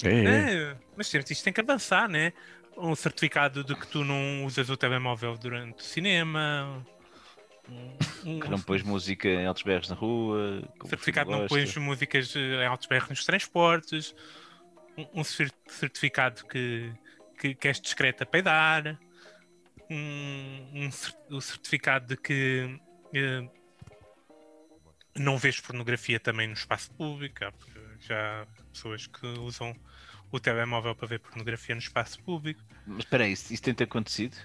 É, 0.03 0.09
é. 0.09 0.77
mas 0.95 1.07
sempre 1.07 1.33
isto 1.33 1.43
tem 1.43 1.51
que 1.51 1.61
avançar, 1.61 2.07
né? 2.07 2.33
Um 2.77 2.95
certificado 2.95 3.63
de 3.63 3.75
que 3.75 3.85
tu 3.87 4.03
não 4.03 4.45
usas 4.45 4.69
o 4.69 4.77
telemóvel 4.77 5.37
durante 5.37 5.79
o 5.79 5.83
cinema. 5.83 6.83
Um, 8.25 8.39
que 8.39 8.49
não 8.49 8.59
pões 8.59 8.81
música 8.81 9.27
em 9.27 9.45
altos 9.45 9.63
berros 9.63 9.89
na 9.89 9.95
rua. 9.95 10.63
Certificado 10.87 11.29
não 11.29 11.47
pões 11.47 11.75
músicas 11.77 12.35
em 12.35 12.65
altos 12.65 12.87
berros 12.87 13.09
nos 13.09 13.25
transportes 13.25 14.15
um 15.13 15.23
certificado 15.23 16.45
que, 16.45 16.91
que, 17.39 17.55
que 17.55 17.67
és 17.67 17.79
discreto 17.79 18.23
a 18.23 18.25
peidar, 18.25 18.99
um, 19.93 20.85
um, 20.85 21.35
um 21.37 21.41
certificado 21.41 22.07
de 22.07 22.17
que 22.17 22.79
eh, 23.13 23.47
não 25.15 25.37
vês 25.37 25.59
pornografia 25.59 26.19
também 26.19 26.47
no 26.47 26.53
espaço 26.53 26.91
público, 26.91 27.39
já 27.99 28.41
há 28.41 28.45
pessoas 28.71 29.07
que 29.07 29.25
usam 29.39 29.75
o 30.31 30.39
telemóvel 30.39 30.95
para 30.95 31.07
ver 31.07 31.19
pornografia 31.19 31.75
no 31.75 31.81
espaço 31.81 32.21
público. 32.23 32.61
Mas 32.87 32.99
espera 32.99 33.23
aí, 33.23 33.33
isso, 33.33 33.53
isso 33.53 33.61
tem 33.61 33.75
acontecido? 33.79 34.35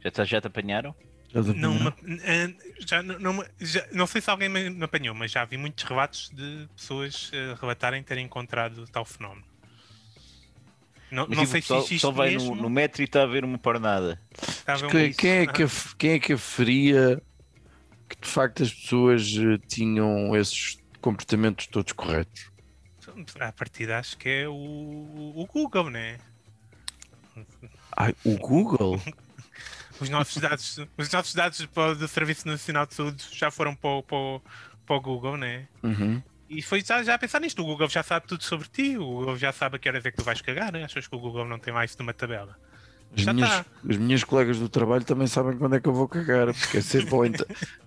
Já 0.00 0.10
te, 0.10 0.24
já 0.24 0.40
te 0.40 0.46
apanharam? 0.48 0.94
Não, 1.54 1.76
eh, 2.22 2.54
já, 2.86 3.02
não, 3.02 3.44
já, 3.60 3.86
não 3.92 4.06
sei 4.06 4.20
se 4.20 4.30
alguém 4.30 4.48
me 4.48 4.82
apanhou, 4.82 5.14
mas 5.14 5.30
já 5.30 5.44
vi 5.44 5.58
muitos 5.58 5.84
relatos 5.84 6.30
de 6.30 6.66
pessoas 6.74 7.30
uh, 7.30 7.54
relatarem 7.60 8.02
terem 8.02 8.24
encontrado 8.24 8.86
tal 8.88 9.04
fenómeno. 9.04 9.46
Não, 11.10 11.26
não 11.26 11.46
sei 11.46 11.62
se 11.62 11.72
existe 11.74 11.98
só 12.00 12.10
vai 12.10 12.36
no, 12.36 12.54
no, 12.54 12.68
metro 12.68 13.02
e 13.02 13.04
está 13.04 13.22
a 13.22 13.26
ver 13.26 13.44
uma 13.44 13.58
pornada. 13.58 14.20
Que, 14.90 15.14
quem, 15.14 15.30
é 15.30 15.46
que, 15.46 15.64
quem 15.96 16.10
é 16.12 16.18
que 16.18 16.32
aferia 16.34 17.22
que 18.08 18.16
de 18.20 18.28
facto 18.28 18.62
as 18.62 18.72
pessoas 18.72 19.34
eh, 19.36 19.58
tinham 19.66 20.36
esses 20.36 20.78
comportamentos 21.00 21.66
todos 21.66 21.92
corretos? 21.92 22.50
A 23.40 23.52
partir 23.52 23.90
acho 23.90 24.16
que 24.18 24.28
é 24.28 24.48
o, 24.48 24.52
o 24.52 25.46
Google, 25.50 25.90
né? 25.90 26.18
Ai, 27.96 28.14
o 28.24 28.36
Google? 28.36 29.00
os 29.98 30.08
nossos 30.08 30.36
dados, 30.36 30.78
os 30.96 31.10
nossos 31.10 31.34
dados 31.34 31.68
do 31.98 32.08
Serviço 32.08 32.46
Nacional 32.46 32.86
de 32.86 32.94
Saúde 32.94 33.24
já 33.32 33.50
foram 33.50 33.74
para 33.74 33.90
o, 33.90 34.02
para 34.02 34.40
para 34.88 34.96
o 34.96 35.00
Google, 35.02 35.36
né? 35.36 35.68
Uhum. 35.82 36.22
E 36.48 36.62
foi 36.62 36.82
já, 36.82 37.02
já 37.02 37.14
a 37.14 37.18
pensar 37.18 37.40
nisto. 37.40 37.60
O 37.62 37.64
Google 37.64 37.88
já 37.88 38.02
sabe 38.02 38.26
tudo 38.26 38.42
sobre 38.42 38.68
ti. 38.68 38.96
O 38.96 39.04
Google 39.04 39.36
já 39.36 39.52
sabe 39.52 39.76
a 39.76 39.78
que 39.78 39.88
horas 39.88 40.04
é 40.04 40.10
que 40.10 40.16
tu 40.16 40.24
vais 40.24 40.40
cagar. 40.40 40.72
Né? 40.72 40.84
Achas 40.84 41.06
que 41.06 41.14
o 41.14 41.18
Google 41.18 41.44
não 41.44 41.58
tem 41.58 41.72
mais 41.72 41.94
de 41.94 42.02
uma 42.02 42.14
tabela? 42.14 42.56
As 43.16 43.24
minhas, 43.24 43.64
as 43.88 43.96
minhas 43.96 44.24
colegas 44.24 44.58
do 44.58 44.68
trabalho 44.68 45.02
também 45.02 45.26
sabem 45.26 45.56
quando 45.56 45.74
é 45.74 45.80
que 45.80 45.88
eu 45.88 45.94
vou 45.94 46.06
cagar, 46.06 46.52
porque 46.52 46.76
é 46.76 46.80
sempre 46.82 47.10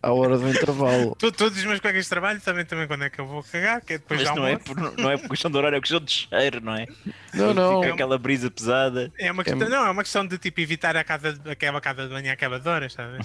à 0.02 0.12
hora 0.12 0.38
do 0.38 0.50
intervalo. 0.50 1.16
Todos 1.38 1.58
os 1.58 1.64
meus 1.64 1.80
colegas 1.80 2.06
de 2.06 2.10
trabalho 2.10 2.42
sabem 2.42 2.66
também 2.66 2.88
quando 2.88 3.04
é 3.04 3.10
que 3.10 3.20
eu 3.20 3.28
vou 3.28 3.44
cagar, 3.44 3.82
que 3.82 3.94
é 3.94 3.98
depois 4.00 4.24
Mas 4.24 4.36
não 4.36 4.48
é, 4.48 4.58
por, 4.58 4.98
não 4.98 5.12
é 5.12 5.18
por 5.18 5.30
questão 5.30 5.52
de 5.52 5.58
horário, 5.58 5.78
é 5.78 5.80
questão 5.80 6.00
de 6.00 6.12
cheiro, 6.12 6.60
não 6.62 6.76
é? 6.76 6.88
Não, 7.34 7.54
não. 7.54 7.82
Fica 7.82 7.94
aquela 7.94 8.18
brisa 8.18 8.50
pesada. 8.50 9.12
É 9.18 9.32
uma 9.32 9.44
questão, 9.44 9.68
é... 9.68 9.70
Não, 9.70 9.86
é 9.86 9.92
uma 9.92 10.04
questão 10.04 10.26
de 10.26 10.38
tipo 10.40 10.60
evitar 10.60 10.98
a 10.98 11.04
casa, 11.04 11.40
aquela 11.46 11.80
casa 11.80 12.08
de 12.08 12.14
manhã 12.14 12.34
aquela 12.34 12.60
de 12.60 12.68
horas, 12.68 12.94
sabe? 12.94 13.20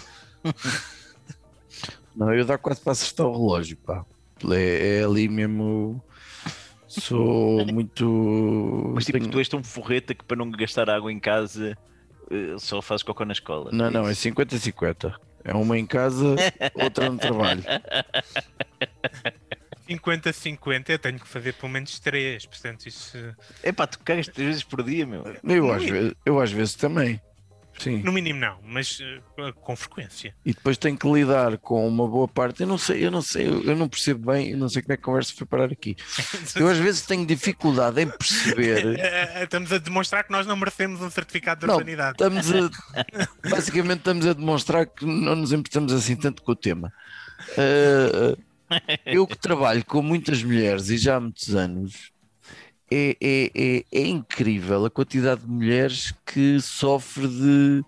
não, 2.14 2.32
eu 2.34 2.44
dá 2.44 2.58
quase 2.58 2.80
para 2.80 2.92
acertar 2.92 3.26
o 3.26 3.32
relógio, 3.32 3.76
pá. 3.78 4.04
É, 4.50 4.98
é 4.98 5.04
ali 5.04 5.28
mesmo. 5.28 6.02
Sou 6.86 7.66
muito. 7.66 8.92
Mas 8.94 9.04
tipo, 9.04 9.18
Tenho... 9.18 9.30
tu 9.30 9.38
és 9.38 9.48
tão 9.48 9.62
forreta 9.62 10.14
que 10.14 10.24
para 10.24 10.36
não 10.36 10.50
gastar 10.50 10.88
água 10.88 11.12
em 11.12 11.18
casa 11.18 11.76
eh, 12.30 12.56
só 12.58 12.80
fazes 12.80 13.02
cocô 13.02 13.24
na 13.24 13.32
escola. 13.32 13.70
Não, 13.72 13.86
é 13.86 13.90
não, 13.90 14.08
é 14.08 14.12
50-50. 14.12 15.14
É 15.44 15.54
uma 15.54 15.78
em 15.78 15.86
casa, 15.86 16.34
outra 16.74 17.08
no 17.08 17.18
trabalho. 17.18 17.62
50-50, 19.88 20.88
eu 20.90 20.98
tenho 20.98 21.20
que 21.20 21.28
fazer 21.28 21.52
pelo 21.54 21.70
menos 21.70 22.00
3, 22.00 22.44
portanto 22.46 22.86
isso. 22.86 23.16
É 23.62 23.70
pá, 23.70 23.86
tu 23.86 24.00
cagas 24.00 24.26
3 24.26 24.48
vezes 24.48 24.64
por 24.64 24.82
dia, 24.82 25.06
meu. 25.06 25.22
Eu 25.44 25.72
às, 25.72 25.84
vezes, 25.84 26.14
eu 26.24 26.40
às 26.40 26.50
vezes 26.50 26.74
também. 26.74 27.20
Sim. 27.78 28.02
No 28.02 28.12
mínimo 28.12 28.40
não, 28.40 28.58
mas 28.64 29.00
uh, 29.00 29.52
com 29.60 29.76
frequência. 29.76 30.34
E 30.44 30.54
depois 30.54 30.78
tem 30.78 30.96
que 30.96 31.10
lidar 31.10 31.58
com 31.58 31.86
uma 31.86 32.08
boa 32.08 32.26
parte. 32.26 32.62
Eu 32.62 32.66
não 32.66 32.78
sei, 32.78 33.04
eu 33.04 33.10
não 33.10 33.20
sei, 33.20 33.46
eu 33.46 33.76
não 33.76 33.88
percebo 33.88 34.32
bem, 34.32 34.50
eu 34.50 34.58
não 34.58 34.68
sei 34.68 34.82
como 34.82 34.94
é 34.94 34.96
que 34.96 35.02
a 35.02 35.04
conversa 35.04 35.34
foi 35.36 35.46
parar 35.46 35.70
aqui. 35.70 35.96
Eu 36.56 36.68
às 36.68 36.78
vezes 36.78 37.02
tenho 37.02 37.26
dificuldade 37.26 38.00
em 38.00 38.08
perceber. 38.08 38.98
É, 38.98 39.40
é, 39.40 39.44
estamos 39.44 39.72
a 39.72 39.78
demonstrar 39.78 40.24
que 40.24 40.32
nós 40.32 40.46
não 40.46 40.56
merecemos 40.56 41.00
um 41.02 41.10
certificado 41.10 41.66
de 41.66 41.70
urbanidade. 41.70 42.12
Estamos 42.12 42.50
a, 42.50 42.70
basicamente 43.48 43.98
estamos 43.98 44.26
a 44.26 44.32
demonstrar 44.32 44.86
que 44.86 45.04
não 45.04 45.36
nos 45.36 45.52
importamos 45.52 45.92
assim 45.92 46.16
tanto 46.16 46.42
com 46.42 46.52
o 46.52 46.56
tema. 46.56 46.92
Uh, 47.52 48.40
eu 49.04 49.26
que 49.26 49.36
trabalho 49.36 49.84
com 49.84 50.02
muitas 50.02 50.42
mulheres 50.42 50.88
e 50.88 50.96
já 50.96 51.16
há 51.16 51.20
muitos 51.20 51.54
anos, 51.54 52.10
é, 52.90 53.16
é, 53.20 53.50
é, 53.54 53.84
é, 53.92 54.06
incrível 54.06 54.84
a 54.84 54.90
quantidade 54.90 55.40
de 55.40 55.48
mulheres 55.48 56.14
que 56.24 56.60
sofre 56.60 57.26
de, 57.26 57.84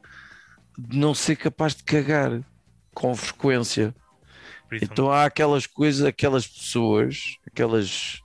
de 0.79 0.97
não 0.97 1.15
ser 1.15 1.37
capaz 1.37 1.75
de 1.75 1.85
cagar 1.85 2.41
com 2.93 3.15
frequência. 3.15 3.95
Então 4.73 5.11
há 5.11 5.25
aquelas 5.25 5.67
coisas, 5.67 6.05
aquelas 6.05 6.47
pessoas, 6.47 7.37
aquelas 7.47 8.21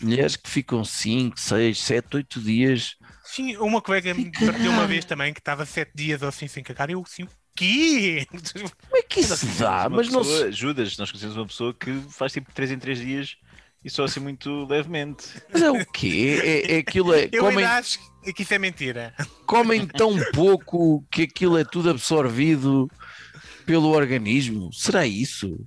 mulheres 0.00 0.36
que 0.36 0.48
ficam 0.48 0.84
5, 0.84 1.38
6, 1.40 1.78
7, 1.78 2.16
8 2.16 2.40
dias. 2.40 2.96
Sim, 3.24 3.56
uma 3.56 3.80
colega 3.80 4.14
me 4.14 4.30
partiu 4.30 4.70
uma 4.70 4.86
vez 4.86 5.04
também 5.04 5.32
que 5.32 5.40
estava 5.40 5.66
7 5.66 5.92
dias 5.94 6.22
ou 6.22 6.28
assim 6.28 6.46
sem 6.46 6.62
cagar. 6.62 6.90
Eu 6.90 7.04
sim, 7.06 7.26
quê? 7.56 8.26
Como 8.30 8.96
é 8.96 9.02
que 9.02 9.20
isso 9.20 9.36
se 9.36 9.46
dá? 9.58 9.88
Mas 9.88 10.08
não 10.08 10.22
se... 10.22 10.52
Judas, 10.52 10.96
nós 10.96 11.10
conhecemos 11.10 11.36
uma 11.36 11.46
pessoa 11.46 11.74
que 11.74 12.00
faz 12.10 12.32
tipo 12.32 12.52
3 12.52 12.72
em 12.72 12.78
3 12.78 12.98
dias 13.00 13.36
e 13.84 13.90
só 13.90 14.04
assim 14.04 14.20
muito 14.20 14.64
levemente. 14.64 15.40
Mas 15.52 15.62
é 15.62 15.70
o 15.70 15.86
quê? 15.86 16.40
É, 16.42 16.76
é 16.76 16.78
aquilo 16.78 17.14
é. 17.14 17.28
Eu 17.32 17.44
comem, 17.44 17.64
acho 17.64 17.98
que 18.34 18.42
isso 18.42 18.54
é 18.54 18.58
mentira. 18.58 19.14
Comem 19.46 19.86
tão 19.86 20.18
pouco 20.32 21.04
que 21.10 21.22
aquilo 21.22 21.56
é 21.56 21.64
tudo 21.64 21.90
absorvido 21.90 22.90
pelo 23.64 23.88
organismo. 23.88 24.72
Será 24.72 25.06
isso? 25.06 25.66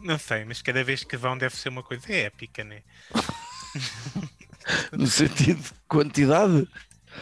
Não 0.00 0.18
sei, 0.18 0.44
mas 0.44 0.62
cada 0.62 0.84
vez 0.84 1.02
que 1.02 1.16
vão 1.16 1.36
deve 1.36 1.56
ser 1.56 1.70
uma 1.70 1.82
coisa 1.82 2.12
épica, 2.12 2.62
né? 2.62 2.82
no 4.92 5.06
sentido 5.06 5.60
de 5.60 5.70
quantidade? 5.88 6.68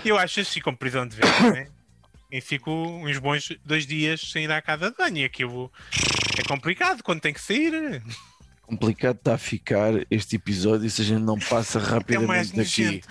Eu 0.05 0.19
acho 0.19 0.41
assim, 0.41 0.61
como 0.61 0.77
prisão 0.77 1.07
de 1.07 1.17
vez, 1.17 1.41
né? 1.53 1.69
E 2.31 2.41
fico 2.41 2.71
uns 2.71 3.19
bons 3.19 3.57
dois 3.65 3.87
dias 3.87 4.21
sem 4.21 4.45
ir 4.45 4.53
à 4.53 4.61
casa 4.61 4.91
de 4.91 4.97
banho. 4.97 5.19
E 5.19 5.25
aquilo 5.25 5.73
é 6.37 6.43
complicado 6.43 7.03
quando 7.03 7.21
tem 7.21 7.33
que 7.33 7.41
sair 7.41 8.03
complicado 8.67 9.17
está 9.17 9.35
a 9.35 9.39
ficar 9.39 9.93
este 10.11 10.37
episódio 10.37 10.91
se 10.91 11.01
a 11.03 11.05
gente 11.05 11.23
não 11.23 11.39
passa 11.39 11.79
rapidamente 11.81 12.53
é 12.53 12.57
daqui. 12.57 13.03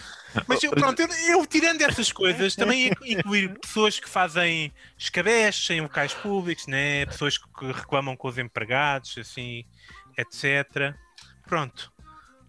Mas 0.47 0.61
eu, 0.61 0.71
pronto, 0.71 1.01
eu, 1.01 1.07
eu, 1.29 1.45
tirando 1.45 1.81
essas 1.81 2.11
coisas, 2.11 2.55
também 2.55 2.91
incluir 3.05 3.57
pessoas 3.59 3.99
que 3.99 4.09
fazem 4.09 4.73
escabés 4.97 5.67
em 5.69 5.79
locais 5.79 6.13
públicos, 6.13 6.67
né? 6.67 7.05
pessoas 7.05 7.37
que 7.37 7.71
reclamam 7.71 8.17
com 8.17 8.27
os 8.27 8.37
empregados, 8.37 9.17
assim, 9.17 9.63
etc. 10.17 10.93
Pronto. 11.47 11.91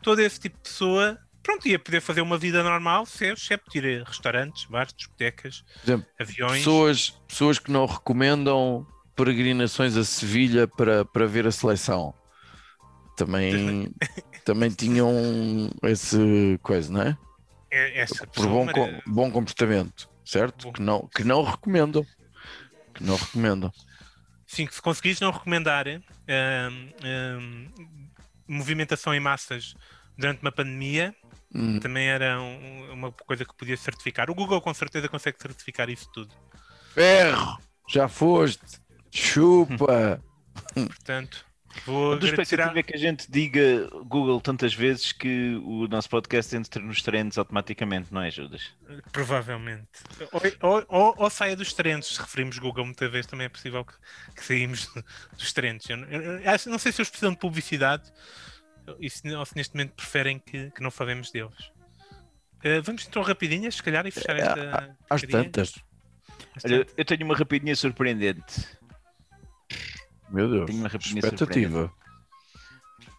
Todo 0.02 0.20
esse 0.20 0.40
tipo 0.40 0.56
de 0.56 0.62
pessoa, 0.64 1.18
pronto, 1.42 1.68
ia 1.68 1.78
poder 1.78 2.00
fazer 2.00 2.22
uma 2.22 2.36
vida 2.36 2.62
normal, 2.62 3.04
excepto 3.04 3.78
ir 3.78 4.02
a 4.02 4.08
restaurantes, 4.08 4.64
bares, 4.64 4.92
discotecas, 4.92 5.64
exemplo, 5.84 6.06
aviões. 6.18 6.58
Pessoas, 6.58 7.10
pessoas 7.28 7.58
que 7.60 7.70
não 7.70 7.86
recomendam 7.86 8.84
peregrinações 9.14 9.96
a 9.96 10.04
Sevilha 10.04 10.66
para, 10.66 11.04
para 11.04 11.26
ver 11.26 11.46
a 11.46 11.52
seleção 11.52 12.12
também, 13.16 13.92
também 14.44 14.70
tinham 14.70 15.10
esse 15.82 16.58
coisa, 16.62 16.92
não 16.92 17.02
é? 17.02 17.18
é 17.70 18.00
essa 18.00 18.26
Por 18.26 18.46
bom, 18.46 18.66
com, 18.68 19.00
bom 19.06 19.30
comportamento, 19.30 20.08
certo? 20.24 20.64
Bom. 20.64 20.72
Que, 20.72 20.82
não, 20.82 21.08
que 21.08 21.24
não 21.24 21.42
recomendam. 21.42 22.06
Que 22.94 23.02
não 23.02 23.16
recomendam. 23.16 23.72
Sim, 24.46 24.68
se 24.70 24.80
conseguires 24.80 25.20
não 25.20 25.32
recomendar 25.32 25.86
hum, 25.88 26.90
hum, 27.04 27.68
movimentação 28.46 29.12
em 29.12 29.18
massas 29.18 29.74
durante 30.16 30.40
uma 30.40 30.52
pandemia, 30.52 31.14
hum. 31.52 31.80
também 31.80 32.08
era 32.08 32.40
um, 32.40 32.92
uma 32.92 33.12
coisa 33.12 33.44
que 33.44 33.56
podia 33.56 33.76
certificar. 33.76 34.30
O 34.30 34.34
Google 34.34 34.60
com 34.60 34.72
certeza 34.72 35.08
consegue 35.08 35.38
certificar 35.40 35.90
isso 35.90 36.08
tudo. 36.12 36.32
Ferro! 36.94 37.58
Já 37.88 38.08
foste! 38.08 38.80
Chupa! 39.10 40.22
Portanto, 40.74 41.45
Vou 41.84 42.18
do 42.18 42.26
expectativa 42.26 42.78
é 42.78 42.82
que 42.82 42.94
a 42.94 42.98
gente 42.98 43.30
diga 43.30 43.88
Google 44.04 44.40
tantas 44.40 44.74
vezes 44.74 45.12
que 45.12 45.56
o 45.64 45.86
nosso 45.88 46.08
podcast 46.08 46.56
entre 46.56 46.82
nos 46.82 47.02
trends 47.02 47.36
automaticamente, 47.38 48.12
não 48.12 48.22
é, 48.22 48.30
Judas? 48.30 48.72
Provavelmente. 49.12 49.86
Ou, 50.32 50.70
ou, 50.70 50.86
ou, 50.88 51.14
ou 51.18 51.30
saia 51.30 51.56
dos 51.56 51.72
trends, 51.72 52.08
se 52.08 52.20
referimos 52.20 52.58
Google 52.58 52.84
muitas 52.84 53.10
vezes, 53.10 53.26
também 53.26 53.46
é 53.46 53.48
possível 53.48 53.84
que, 53.84 53.94
que 54.34 54.44
saímos 54.44 54.88
dos 55.36 55.52
trends. 55.52 55.88
Eu, 55.88 55.98
eu, 55.98 56.40
eu, 56.40 56.58
não 56.66 56.78
sei 56.78 56.92
se 56.92 57.00
eles 57.00 57.10
precisam 57.10 57.32
de 57.32 57.38
publicidade 57.38 58.10
ou 58.86 59.44
se 59.46 59.56
neste 59.56 59.74
momento 59.74 59.94
preferem 59.94 60.38
que, 60.38 60.70
que 60.70 60.82
não 60.82 60.90
falemos 60.90 61.30
deles. 61.30 61.72
Uh, 62.64 62.82
vamos 62.82 63.06
então 63.06 63.22
rapidinhas, 63.22 63.76
se 63.76 63.82
calhar, 63.82 64.06
e 64.06 64.10
fechar 64.10 64.36
é, 64.36 64.40
esta. 64.40 64.96
Às 65.10 65.22
tantas. 65.22 65.74
Olha, 66.64 66.86
eu 66.96 67.04
tenho 67.04 67.24
uma 67.24 67.36
rapidinha 67.36 67.74
surpreendente. 67.76 68.75
Meu 70.30 70.48
Deus. 70.48 70.66
Tenho 70.66 70.78
uma 70.78 70.88
expectativa. 70.88 71.92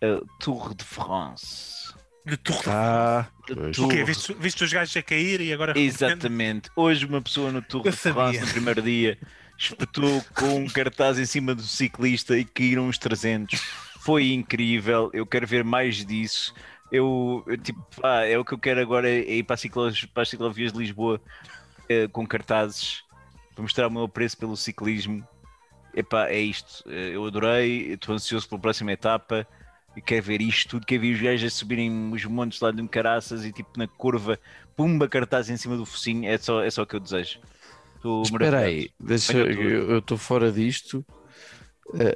Uh, 0.04 0.26
Tour 0.40 0.74
de 0.74 0.84
France. 0.84 1.94
De 2.26 2.38
Tour 2.38 2.62
de 2.62 2.70
ah, 2.70 3.28
France. 3.48 3.82
O 3.82 3.88
quê? 3.88 4.04
Viste, 4.04 4.34
viste 4.34 4.64
os 4.64 4.74
gajos 4.74 4.96
a 4.98 5.02
cair 5.02 5.42
e 5.42 5.54
agora. 5.54 5.78
Exatamente. 5.78 6.70
Hoje 6.76 7.06
uma 7.06 7.22
pessoa 7.22 7.52
no 7.52 7.62
Tour 7.62 7.84
Eu 7.86 7.92
de 7.92 7.98
sabia. 7.98 8.24
France, 8.24 8.40
no 8.42 8.48
primeiro 8.48 8.82
dia, 8.82 9.18
espetou 9.58 10.24
com 10.36 10.56
um 10.56 10.68
cartaz 10.68 11.18
em 11.18 11.26
cima 11.26 11.56
do 11.56 11.64
ciclista 11.64 12.38
e 12.38 12.46
caíram 12.46 12.88
uns 12.88 12.98
300. 12.98 13.60
Foi 14.02 14.32
incrível. 14.32 15.10
Eu 15.14 15.26
quero 15.26 15.48
ver 15.48 15.64
mais 15.64 16.06
disso. 16.06 16.54
Eu, 16.92 17.44
eu 17.48 17.58
tipo, 17.58 17.84
ah, 18.04 18.26
é 18.26 18.38
o 18.38 18.46
que 18.46 18.54
eu 18.54 18.60
quero 18.60 18.80
agora 18.80 19.10
é 19.10 19.36
ir 19.36 19.44
para, 19.44 19.56
a 19.56 19.58
ciclo, 19.58 19.92
para 20.14 20.24
as 20.24 20.30
ciclovias 20.30 20.72
de 20.72 20.80
Lisboa 20.80 21.22
eh, 21.90 22.08
com 22.08 22.26
cartazes 22.26 23.04
para 23.54 23.64
mostrar 23.64 23.88
o 23.88 23.92
meu 23.92 24.04
apreço 24.04 24.38
pelo 24.38 24.56
ciclismo 24.56 25.28
epá, 25.98 26.28
é 26.30 26.40
isto. 26.40 26.84
Eh, 26.88 27.16
eu 27.16 27.26
adorei, 27.26 27.94
estou 27.94 28.14
ansioso 28.14 28.48
pela 28.48 28.62
próxima 28.62 28.92
etapa 28.92 29.48
e 29.96 30.02
quero 30.02 30.24
ver 30.24 30.42
isto 30.42 30.70
tudo, 30.70 30.86
quero 30.86 31.02
ver 31.02 31.16
os 31.16 31.22
gajos 31.22 31.48
a 31.48 31.56
subirem 31.56 32.12
os 32.14 32.24
montes 32.26 32.62
lá 32.62 32.72
de 32.72 32.82
um 32.82 32.88
caraças 32.88 33.44
e 33.44 33.52
tipo 33.52 33.72
na 33.78 33.88
curva, 33.88 34.40
pumba 34.76 35.08
cartaz 35.08 35.50
em 35.50 35.58
cima 35.58 35.76
do 35.76 35.86
focinho, 35.86 36.30
é 36.30 36.38
só, 36.38 36.64
é 36.64 36.70
só 36.70 36.84
o 36.84 36.86
que 36.86 36.96
eu 36.96 37.00
desejo. 37.00 37.40
Espera 38.24 38.60
aí, 38.60 38.92
deixa, 39.00 39.38
eu 39.38 39.98
estou 39.98 40.18
fora 40.18 40.52
disto. 40.52 41.04
Uh, 41.88 42.16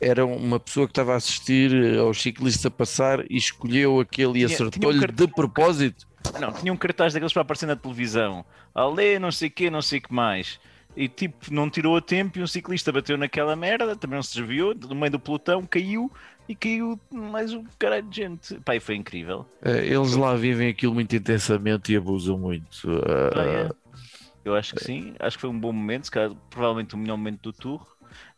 era 0.00 0.24
uma 0.24 0.60
pessoa 0.60 0.86
que 0.86 0.92
estava 0.92 1.14
a 1.14 1.16
assistir 1.16 1.98
ao 1.98 2.14
ciclista 2.14 2.70
passar 2.70 3.24
e 3.30 3.36
escolheu 3.36 3.98
aquele 3.98 4.40
e 4.40 4.44
acertou-lhe 4.44 5.04
um 5.04 5.06
de 5.12 5.26
propósito. 5.26 6.06
Não, 6.38 6.52
tinha 6.52 6.72
um 6.72 6.76
cartaz 6.76 7.12
daqueles 7.12 7.32
para 7.32 7.42
aparecer 7.42 7.66
na 7.66 7.76
televisão. 7.76 8.44
Ale, 8.74 9.18
não 9.18 9.32
sei 9.32 9.48
o 9.48 9.50
que, 9.50 9.68
não 9.68 9.82
sei 9.82 9.98
o 9.98 10.02
que 10.02 10.12
mais 10.14 10.60
e 10.96 11.08
tipo, 11.08 11.52
não 11.52 11.68
tirou 11.68 11.96
a 11.96 12.00
tempo 12.00 12.38
e 12.38 12.42
um 12.42 12.46
ciclista 12.46 12.90
bateu 12.90 13.18
naquela 13.18 13.54
merda, 13.54 13.94
também 13.94 14.16
não 14.16 14.22
se 14.22 14.34
desviou, 14.34 14.74
no 14.74 14.94
meio 14.94 15.12
do 15.12 15.20
pelotão, 15.20 15.66
caiu 15.66 16.10
e 16.48 16.54
caiu 16.54 16.98
mais 17.12 17.52
um 17.52 17.64
caralho 17.78 18.08
de 18.08 18.16
gente. 18.16 18.58
Pai, 18.60 18.80
foi 18.80 18.94
incrível. 18.94 19.46
É, 19.62 19.84
eles 19.84 20.14
lá 20.14 20.34
vivem 20.34 20.68
aquilo 20.68 20.94
muito 20.94 21.14
intensamente 21.14 21.92
e 21.92 21.96
abusam 21.96 22.38
muito. 22.38 22.88
Ah, 23.34 23.42
é. 23.42 23.68
Eu 24.44 24.54
acho 24.54 24.74
que 24.74 24.84
sim, 24.84 25.12
acho 25.18 25.36
que 25.36 25.40
foi 25.40 25.50
um 25.50 25.58
bom 25.58 25.72
momento, 25.72 26.04
se 26.04 26.10
calhar, 26.10 26.32
provavelmente 26.48 26.94
o 26.94 26.98
melhor 26.98 27.16
momento 27.16 27.42
do 27.42 27.52
Tour, 27.52 27.84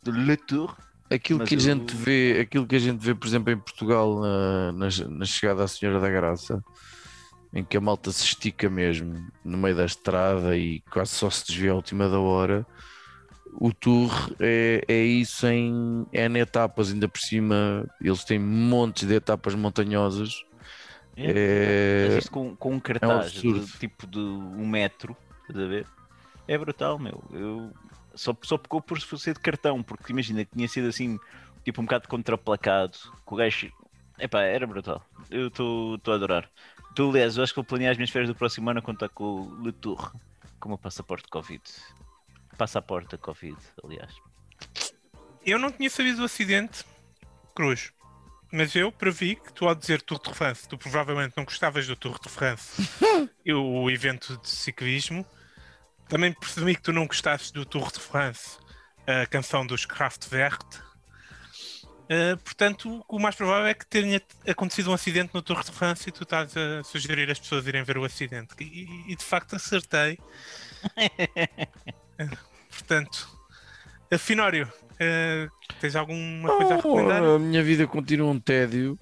do 0.01 0.11
Le 0.11 0.35
Tour. 0.35 0.75
Aquilo 1.09 1.43
que, 1.45 1.55
a 1.55 1.57
eu... 1.57 1.61
gente 1.61 1.95
vê, 1.95 2.39
aquilo 2.41 2.67
que 2.67 2.75
a 2.75 2.79
gente 2.79 2.99
vê, 2.99 3.15
por 3.15 3.27
exemplo, 3.27 3.53
em 3.53 3.57
Portugal 3.57 4.19
na, 4.19 4.71
na, 4.71 4.87
na 5.07 5.25
chegada 5.25 5.63
à 5.63 5.67
Senhora 5.67 5.99
da 5.99 6.09
Graça, 6.09 6.63
em 7.53 7.63
que 7.63 7.77
a 7.77 7.81
malta 7.81 8.11
se 8.11 8.23
estica 8.23 8.69
mesmo 8.69 9.27
no 9.43 9.57
meio 9.57 9.75
da 9.75 9.85
estrada 9.85 10.55
e 10.55 10.81
quase 10.91 11.11
só 11.11 11.29
se 11.29 11.47
desvia 11.47 11.71
à 11.71 11.75
última 11.75 12.07
da 12.07 12.19
hora. 12.19 12.65
O 13.53 13.73
Tour 13.73 14.11
é, 14.39 14.83
é 14.87 15.01
isso 15.03 15.47
em 15.47 16.05
N 16.13 16.39
etapas, 16.39 16.91
ainda 16.91 17.07
por 17.07 17.19
cima 17.19 17.89
eles 17.99 18.23
têm 18.23 18.39
montes 18.39 19.07
de 19.07 19.15
etapas 19.15 19.55
montanhosas. 19.55 20.45
É, 21.17 22.17
é... 22.17 22.29
com, 22.29 22.55
com 22.55 22.75
um 22.75 22.79
cartaz 22.79 23.35
é 23.43 23.47
um 23.47 23.65
tipo 23.65 24.07
de 24.07 24.19
um 24.19 24.67
metro, 24.67 25.17
estás 25.41 25.65
a 25.65 25.67
ver? 25.67 25.85
É 26.47 26.57
brutal, 26.57 26.97
meu. 26.97 27.21
Eu 27.31 27.71
só, 28.15 28.35
só 28.41 28.57
pecou 28.57 28.81
por 28.81 28.99
ser 29.01 29.33
de 29.33 29.39
cartão, 29.39 29.83
porque 29.83 30.13
imagina 30.13 30.45
que 30.45 30.55
tinha 30.55 30.67
sido 30.67 30.87
assim, 30.87 31.19
tipo 31.63 31.81
um 31.81 31.85
bocado 31.85 32.07
contraplacado, 32.07 32.97
com 33.25 33.35
o 33.35 33.37
gajo. 33.37 33.71
Epá, 34.17 34.41
era 34.41 34.65
brutal. 34.65 35.03
Eu 35.29 35.47
estou 35.47 35.99
a 36.07 36.13
adorar. 36.13 36.49
Tu, 36.99 37.09
aliás, 37.09 37.37
eu 37.37 37.43
acho 37.43 37.53
que 37.53 37.55
vou 37.55 37.63
planear 37.63 37.91
as 37.91 37.97
minhas 37.97 38.09
férias 38.09 38.27
do 38.27 38.35
próximo 38.35 38.69
ano 38.69 38.79
a 38.79 38.81
contar 38.81 39.07
com 39.07 39.23
o 39.23 39.63
Le 39.63 39.71
Tour, 39.71 40.13
com 40.59 40.73
o 40.73 40.77
passaporte 40.77 41.29
Covid. 41.29 41.63
Passaporte 42.57 43.17
Covid, 43.17 43.55
aliás. 43.81 44.13
Eu 45.45 45.57
não 45.57 45.71
tinha 45.71 45.89
sabido 45.89 46.17
do 46.17 46.25
acidente, 46.25 46.83
Cruz. 47.55 47.93
Mas 48.51 48.75
eu 48.75 48.91
previ 48.91 49.37
que 49.37 49.53
tu, 49.53 49.65
ao 49.65 49.75
dizer 49.75 50.01
Tour 50.01 50.19
de 50.19 50.33
France, 50.33 50.67
tu 50.67 50.77
provavelmente 50.77 51.37
não 51.37 51.45
gostavas 51.45 51.87
do 51.87 51.95
Tour 51.95 52.19
de 52.19 52.27
France, 52.27 52.85
o 53.47 53.89
evento 53.89 54.37
de 54.37 54.49
ciclismo, 54.49 55.25
também 56.09 56.33
percebi 56.33 56.75
que 56.75 56.81
tu 56.81 56.91
não 56.91 57.07
gostasses 57.07 57.49
do 57.49 57.63
Tour 57.63 57.93
de 57.93 58.01
France, 58.01 58.57
a 59.07 59.25
canção 59.25 59.65
dos 59.65 59.85
Kraftwerk. 59.85 60.65
Uh, 62.09 62.35
portanto, 62.37 63.05
o 63.07 63.19
mais 63.19 63.35
provável 63.35 63.67
é 63.67 63.73
que 63.75 63.85
tenha 63.85 64.19
acontecido 64.47 64.89
um 64.89 64.93
acidente 64.93 65.29
no 65.31 65.43
Tour 65.43 65.63
de 65.63 65.71
France 65.71 66.09
e 66.09 66.11
tu 66.11 66.23
estás 66.23 66.57
a 66.57 66.83
sugerir 66.83 67.29
as 67.29 67.39
pessoas 67.39 67.67
irem 67.67 67.83
ver 67.83 67.99
o 67.99 68.03
acidente. 68.03 68.55
E, 68.59 69.11
e 69.11 69.15
de 69.15 69.23
facto 69.23 69.55
acertei. 69.55 70.17
uh, 70.97 72.37
portanto, 72.67 73.29
Finório, 74.17 74.67
uh, 74.67 75.51
tens 75.79 75.95
alguma 75.95 76.49
coisa 76.49 76.69
oh, 76.69 76.73
a 76.73 76.75
recomendar? 76.77 77.23
A 77.23 77.37
minha 77.37 77.61
vida 77.61 77.85
continua 77.85 78.31
um 78.31 78.39
tédio. 78.39 78.97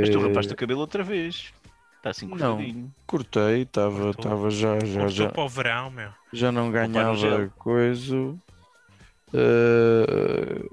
Mas 0.00 0.08
tu 0.08 0.18
rapaste 0.18 0.52
o 0.52 0.56
cabelo 0.56 0.80
outra 0.80 1.04
vez. 1.04 1.52
Está 1.98 2.10
assim 2.10 2.28
cortadinho. 2.28 2.74
Não, 2.74 2.94
cortei, 3.06 3.62
estava 3.62 4.12
já, 4.50 4.76
já, 4.84 5.06
já. 5.06 5.28
para 5.28 5.44
o 5.44 5.48
verão, 5.48 5.88
meu. 5.88 6.10
Já 6.32 6.50
não 6.50 6.68
ganhava 6.72 7.46
coisa. 7.56 8.34
Uh, 9.32 10.68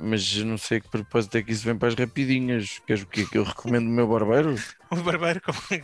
mas 0.00 0.36
não 0.44 0.56
sei 0.56 0.80
que 0.80 0.88
propósito 0.88 1.36
é 1.36 1.42
que 1.42 1.50
isso 1.50 1.64
vem 1.64 1.76
para 1.76 1.88
as 1.88 1.94
rapidinhas. 1.94 2.80
Queres 2.86 3.02
o 3.02 3.06
quê? 3.06 3.26
Que 3.26 3.38
eu 3.38 3.44
recomendo 3.44 3.86
o 3.86 3.90
meu 3.90 4.06
barbeiro? 4.06 4.54
o 4.90 4.96
barbeiro 4.96 5.40
como 5.40 5.58
é 5.70 5.80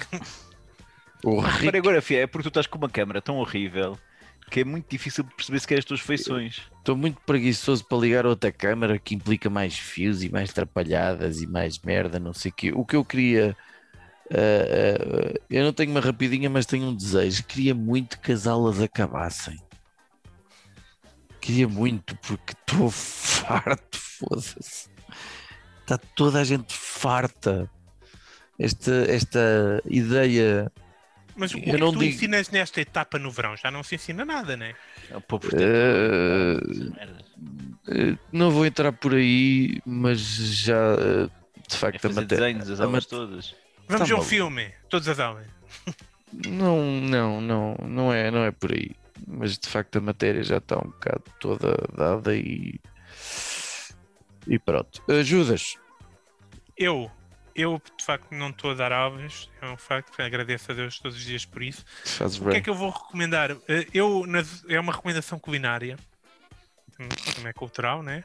o 1.24 1.40
Rick... 1.40 1.76
agora, 1.76 2.02
Fia, 2.02 2.22
é 2.22 2.26
porque 2.26 2.42
tu 2.44 2.48
estás 2.48 2.66
com 2.66 2.76
uma 2.76 2.88
câmera 2.88 3.20
tão 3.22 3.38
horrível 3.38 3.98
que 4.50 4.60
é 4.60 4.64
muito 4.64 4.86
difícil 4.90 5.24
de 5.24 5.34
perceber 5.34 5.58
se 5.58 5.66
queres 5.66 5.82
as 5.82 5.86
tuas 5.86 6.00
feições. 6.00 6.62
Estou 6.78 6.94
muito 6.94 7.18
preguiçoso 7.22 7.82
para 7.86 7.96
ligar 7.96 8.26
outra 8.26 8.52
câmera 8.52 8.98
que 8.98 9.14
implica 9.14 9.48
mais 9.48 9.76
fios 9.76 10.22
e 10.22 10.28
mais 10.28 10.50
atrapalhadas 10.50 11.40
e 11.40 11.46
mais 11.46 11.78
merda, 11.78 12.20
não 12.20 12.34
sei 12.34 12.50
o 12.50 12.54
quê. 12.54 12.72
O 12.74 12.84
que 12.84 12.94
eu 12.94 13.04
queria 13.04 13.56
Uh, 14.30 15.34
uh, 15.34 15.40
eu 15.50 15.64
não 15.64 15.72
tenho 15.72 15.90
uma 15.90 16.00
rapidinha, 16.00 16.48
mas 16.48 16.64
tenho 16.66 16.86
um 16.86 16.94
desejo. 16.94 17.44
Queria 17.44 17.74
muito 17.74 18.18
que 18.18 18.32
as 18.32 18.46
aulas 18.46 18.80
acabassem. 18.80 19.58
Queria 21.44 21.68
muito, 21.68 22.16
porque 22.26 22.54
estou 22.54 22.88
farto, 22.90 23.98
foda-se. 23.98 24.88
Está 25.82 25.98
toda 25.98 26.40
a 26.40 26.44
gente 26.44 26.74
farta. 26.74 27.70
Esta, 28.58 28.90
esta 29.10 29.82
ideia. 29.84 30.72
Mas 31.36 31.52
o 31.52 31.60
que, 31.60 31.68
eu 31.68 31.74
é 31.74 31.78
não 31.78 31.92
tu 31.92 31.98
digo... 31.98 32.14
ensinas 32.14 32.48
nesta 32.48 32.80
etapa 32.80 33.18
no 33.18 33.30
verão? 33.30 33.54
Já 33.58 33.70
não 33.70 33.82
se 33.82 33.96
ensina 33.96 34.24
nada, 34.24 34.56
né? 34.56 34.74
é? 35.60 36.56
Uh, 37.92 38.18
não 38.32 38.50
vou 38.50 38.64
entrar 38.64 38.90
por 38.92 39.12
aí, 39.12 39.82
mas 39.84 40.20
já 40.20 40.96
de 41.68 41.76
facto 41.76 42.06
é 42.06 42.08
a 42.08 42.12
matéria. 42.14 42.54
Desenhos, 42.54 42.70
as 42.70 42.80
aulas 42.80 43.04
todas 43.04 43.54
Vamos 43.86 44.08
tá 44.08 44.14
ver 44.14 44.18
um 44.18 44.24
filme, 44.24 44.72
todos 44.88 45.06
a 45.10 45.12
dar. 45.12 45.44
Não, 46.32 47.00
não, 47.02 47.42
não, 47.42 47.76
não 47.86 48.10
é, 48.10 48.30
não 48.30 48.44
é 48.44 48.50
por 48.50 48.72
aí. 48.72 48.92
Mas 49.26 49.58
de 49.58 49.68
facto 49.68 49.96
a 49.96 50.00
matéria 50.00 50.42
já 50.42 50.58
está 50.58 50.76
um 50.78 50.90
bocado 50.90 51.24
toda 51.40 51.76
dada 51.96 52.34
e. 52.36 52.80
E 54.46 54.58
pronto. 54.58 55.02
Ajudas. 55.10 55.76
Eu, 56.76 57.10
eu 57.54 57.80
de 57.96 58.04
facto 58.04 58.32
não 58.32 58.50
estou 58.50 58.72
a 58.72 58.74
dar 58.74 58.92
aulas, 58.92 59.48
é 59.62 59.66
um 59.66 59.76
facto, 59.76 60.20
agradeço 60.20 60.72
a 60.72 60.74
Deus 60.74 60.98
todos 60.98 61.16
os 61.16 61.24
dias 61.24 61.44
por 61.44 61.62
isso. 61.62 61.84
Faz 62.04 62.38
o 62.38 62.50
que 62.50 62.56
é 62.56 62.60
que 62.60 62.68
eu 62.68 62.74
vou 62.74 62.90
recomendar? 62.90 63.52
Eh, 63.68 63.86
eu, 63.94 64.24
é 64.68 64.78
uma 64.78 64.92
recomendação 64.92 65.38
culinária, 65.38 65.96
também 66.96 67.50
é 67.50 67.52
cultural, 67.52 68.02
né? 68.02 68.24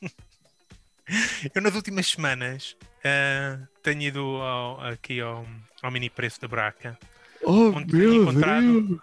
eu 1.54 1.60
nas 1.60 1.74
últimas 1.74 2.06
semanas 2.06 2.76
Uh, 3.06 3.66
tenho 3.82 4.02
ido 4.02 4.20
ao, 4.20 4.80
aqui 4.80 5.20
ao, 5.20 5.46
ao 5.80 5.90
mini 5.92 6.10
preço 6.10 6.40
da 6.40 6.48
Braca. 6.48 6.98
Oh, 7.42 7.68
onde 7.68 7.92
tenho 7.92 8.22
encontrado 8.22 8.82
Deus. 8.82 9.00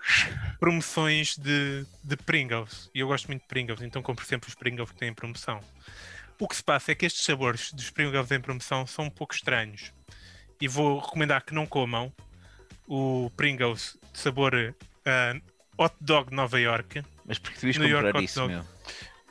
Promoções 0.63 1.37
de, 1.37 1.85
de 2.01 2.15
Pringles. 2.15 2.89
E 2.95 3.01
eu 3.01 3.07
gosto 3.07 3.27
muito 3.27 3.41
de 3.41 3.47
Pringles, 3.49 3.81
então 3.81 4.01
compro 4.01 4.25
sempre 4.25 4.47
os 4.47 4.55
Pringles 4.55 4.91
que 4.91 4.95
têm 4.95 5.09
em 5.09 5.13
promoção. 5.13 5.59
O 6.39 6.47
que 6.47 6.55
se 6.55 6.63
passa 6.63 6.93
é 6.93 6.95
que 6.95 7.05
estes 7.05 7.25
sabores 7.25 7.73
dos 7.73 7.89
Pringles 7.89 8.31
em 8.31 8.39
promoção 8.39 8.87
são 8.87 9.03
um 9.03 9.09
pouco 9.09 9.35
estranhos. 9.35 9.91
E 10.61 10.67
vou 10.69 10.99
recomendar 10.99 11.43
que 11.43 11.53
não 11.53 11.65
comam 11.65 12.13
o 12.87 13.29
Pringles 13.35 13.97
de 14.13 14.17
sabor 14.17 14.53
uh, 14.55 15.41
Hot 15.77 15.93
Dog 15.99 16.33
Nova 16.33 16.57
York. 16.57 17.03
Mas 17.25 17.37
porque 17.37 17.59
tu 17.59 17.67
ias 17.67 17.77
comprar 17.77 17.89
York 17.89 18.23
isso, 18.23 18.47
meu? 18.47 18.63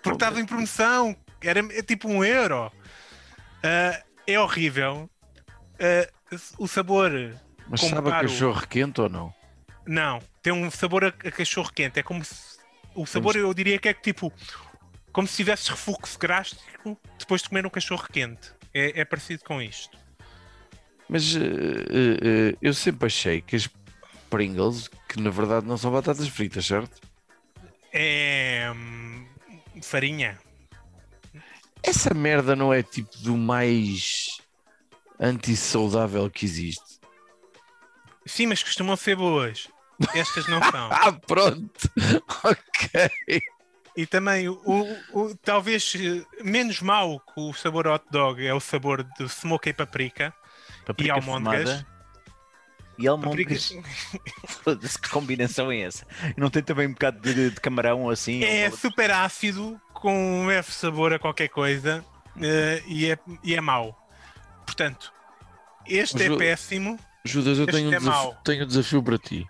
Porque 0.03 0.16
estava 0.16 0.38
em 0.38 0.45
promoção. 0.45 1.16
Era 1.40 1.61
é 1.61 1.83
tipo 1.83 2.09
um 2.09 2.23
euro. 2.23 2.66
Uh, 2.66 4.05
é 4.27 4.38
horrível. 4.38 5.09
Uh, 5.81 6.38
o 6.59 6.68
sabor. 6.68 7.11
Mas 7.66 7.81
sabe 7.81 8.11
a 8.11 8.21
cachorro 8.21 8.66
quente 8.68 9.01
ou 9.01 9.09
não? 9.09 9.35
Não, 9.87 10.21
tem 10.43 10.53
um 10.53 10.71
sabor 10.71 11.05
a, 11.05 11.09
a 11.09 11.31
cachorro 11.31 11.73
quente. 11.73 12.01
É 12.01 12.03
como 12.03 12.25
se. 12.25 12.59
O 12.95 13.07
sabor 13.07 13.37
eu 13.37 13.53
diria 13.55 13.79
que 13.79 13.89
é 13.89 13.95
tipo. 13.95 14.33
Como 15.13 15.29
se 15.29 15.37
tivesse 15.37 15.71
refluxo 15.71 16.19
gástrico 16.19 16.99
depois 17.19 17.43
de 17.43 17.49
comer 17.49 17.67
um 17.67 17.71
cachorro 17.71 18.07
quente. 18.11 18.51
É, 18.75 19.01
é 19.01 19.05
parecido 19.05 19.45
com 19.45 19.61
isto. 19.61 19.97
Mas 21.09 21.35
uh, 21.35 21.41
uh, 21.41 22.59
eu 22.61 22.73
sempre 22.73 23.07
achei 23.07 23.43
que 23.43 23.55
as 23.55 23.69
Pringles, 24.31 24.89
que 25.07 25.21
na 25.21 25.29
verdade 25.29 25.67
não 25.67 25.77
são 25.77 25.93
batatas 25.93 26.27
fritas, 26.29 26.65
certo? 26.65 26.99
É. 27.93 28.73
Hum, 28.75 29.27
farinha. 29.83 30.39
Essa 31.83 32.15
merda 32.15 32.57
não 32.57 32.73
é 32.73 32.83
tipo 32.83 33.15
do 33.19 33.37
mais 33.37 34.41
antissaudável 35.21 36.31
que 36.31 36.47
existe. 36.47 37.01
Sim, 38.25 38.47
mas 38.47 38.63
costumam 38.63 38.97
ser 38.97 39.17
boas. 39.17 39.69
Estas 40.15 40.47
não 40.49 40.62
são. 40.71 40.88
ah, 40.93 41.12
pronto. 41.12 41.91
ok. 42.45 43.43
E 43.97 44.07
também 44.07 44.49
o, 44.49 44.61
o, 45.12 45.37
talvez 45.43 45.93
menos 46.43 46.81
mau 46.81 47.21
que 47.21 47.41
o 47.41 47.53
sabor 47.53 47.87
hot 47.87 48.05
dog 48.11 48.45
é 48.45 48.55
o 48.55 48.61
sabor 48.61 49.05
do 49.19 49.29
smoke 49.29 49.69
e 49.69 49.73
paprika, 49.73 50.33
paprika 50.87 51.09
e 51.09 51.11
almôndegas. 51.11 51.85
E 52.99 53.07
almôndegas. 53.07 53.75
Foda-se, 54.65 54.99
que 54.99 55.11
combinação 55.11 55.71
é 55.71 55.81
essa? 55.81 56.07
Não 56.37 56.49
tem 56.49 56.62
também 56.62 56.87
um 56.87 56.93
bocado 56.93 57.21
de, 57.21 57.51
de 57.51 57.61
camarão 57.61 58.09
assim? 58.09 58.43
É 58.43 58.71
super 58.71 59.11
ácido, 59.11 59.79
com 59.93 60.45
um 60.45 60.51
F 60.51 60.73
sabor 60.73 61.12
a 61.12 61.19
qualquer 61.19 61.49
coisa 61.49 62.05
uh, 62.37 62.88
e, 62.88 63.11
é, 63.11 63.19
e 63.45 63.55
é 63.55 63.61
mau. 63.61 63.97
Portanto, 64.65 65.12
este 65.87 66.27
Ju, 66.27 66.35
é 66.35 66.38
péssimo. 66.38 66.99
Judas, 67.25 67.59
eu 67.59 67.67
tenho, 67.67 67.91
um 67.91 67.93
é 67.93 67.99
desafio, 67.99 68.37
tenho 68.45 68.65
um 68.65 68.67
desafio 68.67 69.03
para 69.03 69.19
ti. 69.19 69.47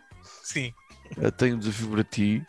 Sim. 0.53 0.73
Eu 1.17 1.33
tenho 1.33 1.57
um 1.57 1.59
desafio 1.59 1.89
para 1.89 2.05
ti 2.05 2.47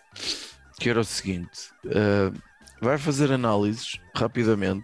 que 0.79 0.89
era 0.89 0.99
o 0.99 1.03
seguinte: 1.03 1.69
uh, 1.85 2.33
vai 2.81 2.97
fazer 2.97 3.31
análises 3.31 3.99
rapidamente 4.15 4.83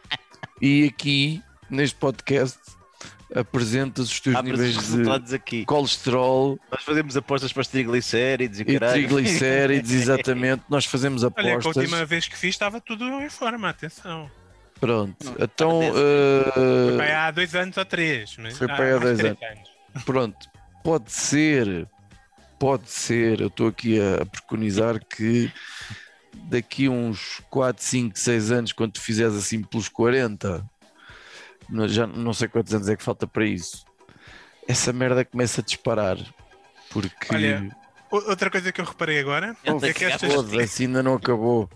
e 0.60 0.84
aqui 0.84 1.42
neste 1.70 1.96
podcast 1.96 2.58
apresentas 3.34 4.10
os 4.10 4.20
teus 4.20 4.36
ah, 4.36 4.42
níveis 4.42 4.76
de 5.28 5.34
aqui. 5.34 5.64
colesterol. 5.64 6.58
Nós 6.70 6.82
fazemos 6.84 7.16
apostas 7.16 7.52
para 7.52 7.60
os 7.60 7.68
triglicéridos 7.68 8.60
e, 8.60 8.62
e 8.62 8.78
triglicéridos, 8.78 9.90
exatamente. 9.92 10.62
Nós 10.68 10.84
fazemos 10.86 11.24
apostas. 11.24 11.66
Olha, 11.66 11.76
a 11.76 11.80
última 11.80 12.04
vez 12.04 12.28
que 12.28 12.36
fiz 12.36 12.50
estava 12.50 12.80
tudo 12.80 13.04
em 13.20 13.28
forma, 13.28 13.68
atenção. 13.68 14.30
Pronto, 14.80 15.16
não, 15.24 15.36
então. 15.40 15.80
Uh... 15.80 16.96
Foi 16.96 17.10
há 17.10 17.30
dois 17.30 17.54
anos 17.54 17.76
ou 17.76 17.84
três. 17.84 18.36
Mas... 18.38 18.56
Foi 18.56 18.66
para 18.66 18.96
há 18.96 18.98
dois 18.98 19.20
anos. 19.20 19.38
anos. 19.42 20.04
Pronto, 20.04 20.48
pode 20.84 21.10
ser, 21.10 21.88
pode 22.58 22.90
ser. 22.90 23.40
Eu 23.40 23.48
estou 23.48 23.68
aqui 23.68 23.98
a 24.00 24.24
preconizar 24.26 25.04
que 25.04 25.52
daqui 26.34 26.88
uns 26.88 27.40
4, 27.50 27.82
5, 27.82 28.18
6 28.18 28.52
anos, 28.52 28.72
quando 28.72 28.92
tu 28.92 29.00
fizeres 29.00 29.34
assim 29.34 29.62
pelos 29.62 29.88
40, 29.88 30.64
já 31.88 32.06
não 32.06 32.32
sei 32.32 32.48
quantos 32.48 32.74
anos 32.74 32.88
é 32.88 32.96
que 32.96 33.02
falta 33.02 33.26
para 33.26 33.44
isso, 33.44 33.84
essa 34.68 34.92
merda 34.92 35.24
começa 35.24 35.60
a 35.60 35.64
disparar. 35.64 36.18
Porque. 36.90 37.34
Olha, 37.34 37.76
outra 38.10 38.50
coisa 38.50 38.72
que 38.72 38.80
eu 38.80 38.84
reparei 38.84 39.20
agora 39.20 39.56
oh, 39.66 39.84
é 39.84 39.92
que 39.92 40.04
estas. 40.04 40.32
Foda-se, 40.32 40.84
ainda 40.84 41.02
não 41.02 41.14
acabou. 41.14 41.68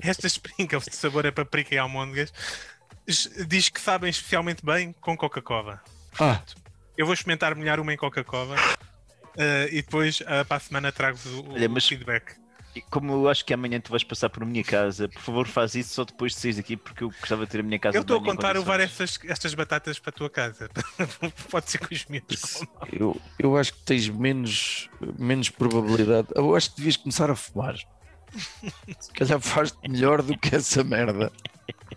estas 0.00 0.32
sprinkles 0.32 0.84
de 0.84 0.96
sabor 0.96 1.26
a 1.26 1.32
paprika 1.32 1.74
e 1.74 1.78
almôndegas 1.78 2.32
diz 3.48 3.68
que 3.68 3.80
sabem 3.80 4.08
especialmente 4.08 4.64
bem 4.64 4.94
com 5.00 5.16
Coca-Cola. 5.16 5.82
Ah. 6.20 6.40
Eu 6.96 7.06
vou 7.06 7.14
experimentar 7.14 7.54
melhor 7.56 7.80
uma 7.80 7.92
em 7.92 7.96
Coca-Cola 7.96 8.54
uh, 9.36 9.68
e 9.70 9.82
depois 9.82 10.20
uh, 10.20 10.44
para 10.46 10.56
a 10.56 10.60
semana 10.60 10.92
trago-vos 10.92 11.32
o, 11.32 11.52
Olha, 11.52 11.68
mas... 11.68 11.86
feedback 11.86 12.42
como 12.88 13.12
eu 13.12 13.28
acho 13.28 13.44
que 13.44 13.52
amanhã 13.52 13.80
tu 13.80 13.90
vais 13.90 14.02
passar 14.02 14.30
por 14.30 14.44
minha 14.46 14.64
casa, 14.64 15.08
por 15.08 15.20
favor 15.20 15.46
faz 15.46 15.74
isso 15.74 15.94
só 15.94 16.04
depois 16.04 16.32
de 16.32 16.38
sair 16.38 16.54
daqui, 16.54 16.76
porque 16.76 17.04
eu 17.04 17.10
gostava 17.10 17.44
de 17.44 17.52
ter 17.52 17.60
a 17.60 17.62
minha 17.62 17.78
casa. 17.78 17.98
Eu 17.98 18.02
estou 18.02 18.18
a 18.18 18.24
contar 18.24 18.56
levar 18.56 18.80
estas, 18.80 19.18
estas 19.24 19.54
batatas 19.54 19.98
para 19.98 20.10
a 20.10 20.12
tua 20.12 20.30
casa. 20.30 20.70
Pode 21.50 21.70
ser 21.70 21.78
que 21.78 21.94
os 21.94 22.06
meus 22.06 22.62
eu, 22.92 23.20
eu 23.38 23.56
acho 23.56 23.74
que 23.74 23.80
tens 23.82 24.08
menos, 24.08 24.88
menos 25.18 25.50
probabilidade. 25.50 26.28
Eu 26.34 26.56
acho 26.56 26.70
que 26.70 26.76
devias 26.78 26.96
começar 26.96 27.30
a 27.30 27.36
fumar. 27.36 27.76
Se 28.98 29.12
calhar 29.12 29.40
faz 29.40 29.76
melhor 29.86 30.22
do 30.22 30.36
que 30.38 30.56
essa 30.56 30.82
merda. 30.82 31.30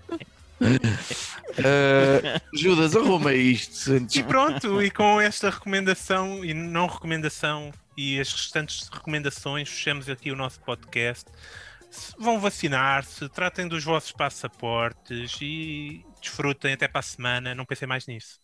Uh, 0.62 2.42
Judas, 2.54 2.96
arruma 2.96 3.34
isto. 3.34 3.96
E 4.14 4.24
pronto, 4.24 4.82
e 4.82 4.90
com 4.90 5.20
esta 5.20 5.50
recomendação 5.50 6.44
e 6.44 6.54
não 6.54 6.88
recomendação 6.88 7.72
e 7.98 8.20
as 8.20 8.32
restantes 8.32 8.90
recomendações, 8.92 9.70
fechamos 9.70 10.10
aqui 10.10 10.32
o 10.32 10.36
nosso 10.36 10.60
podcast. 10.62 11.26
Vão 12.18 12.40
vacinar-se, 12.40 13.30
tratem 13.30 13.68
dos 13.68 13.84
vossos 13.84 14.12
passaportes 14.12 15.38
e 15.42 16.06
desfrutem 16.20 16.74
até 16.74 16.88
para 16.88 17.00
a 17.00 17.04
semana. 17.04 17.56
Não 17.56 17.66
pensem 17.66 17.88
mais 17.88 18.06
nisso. 18.06 18.40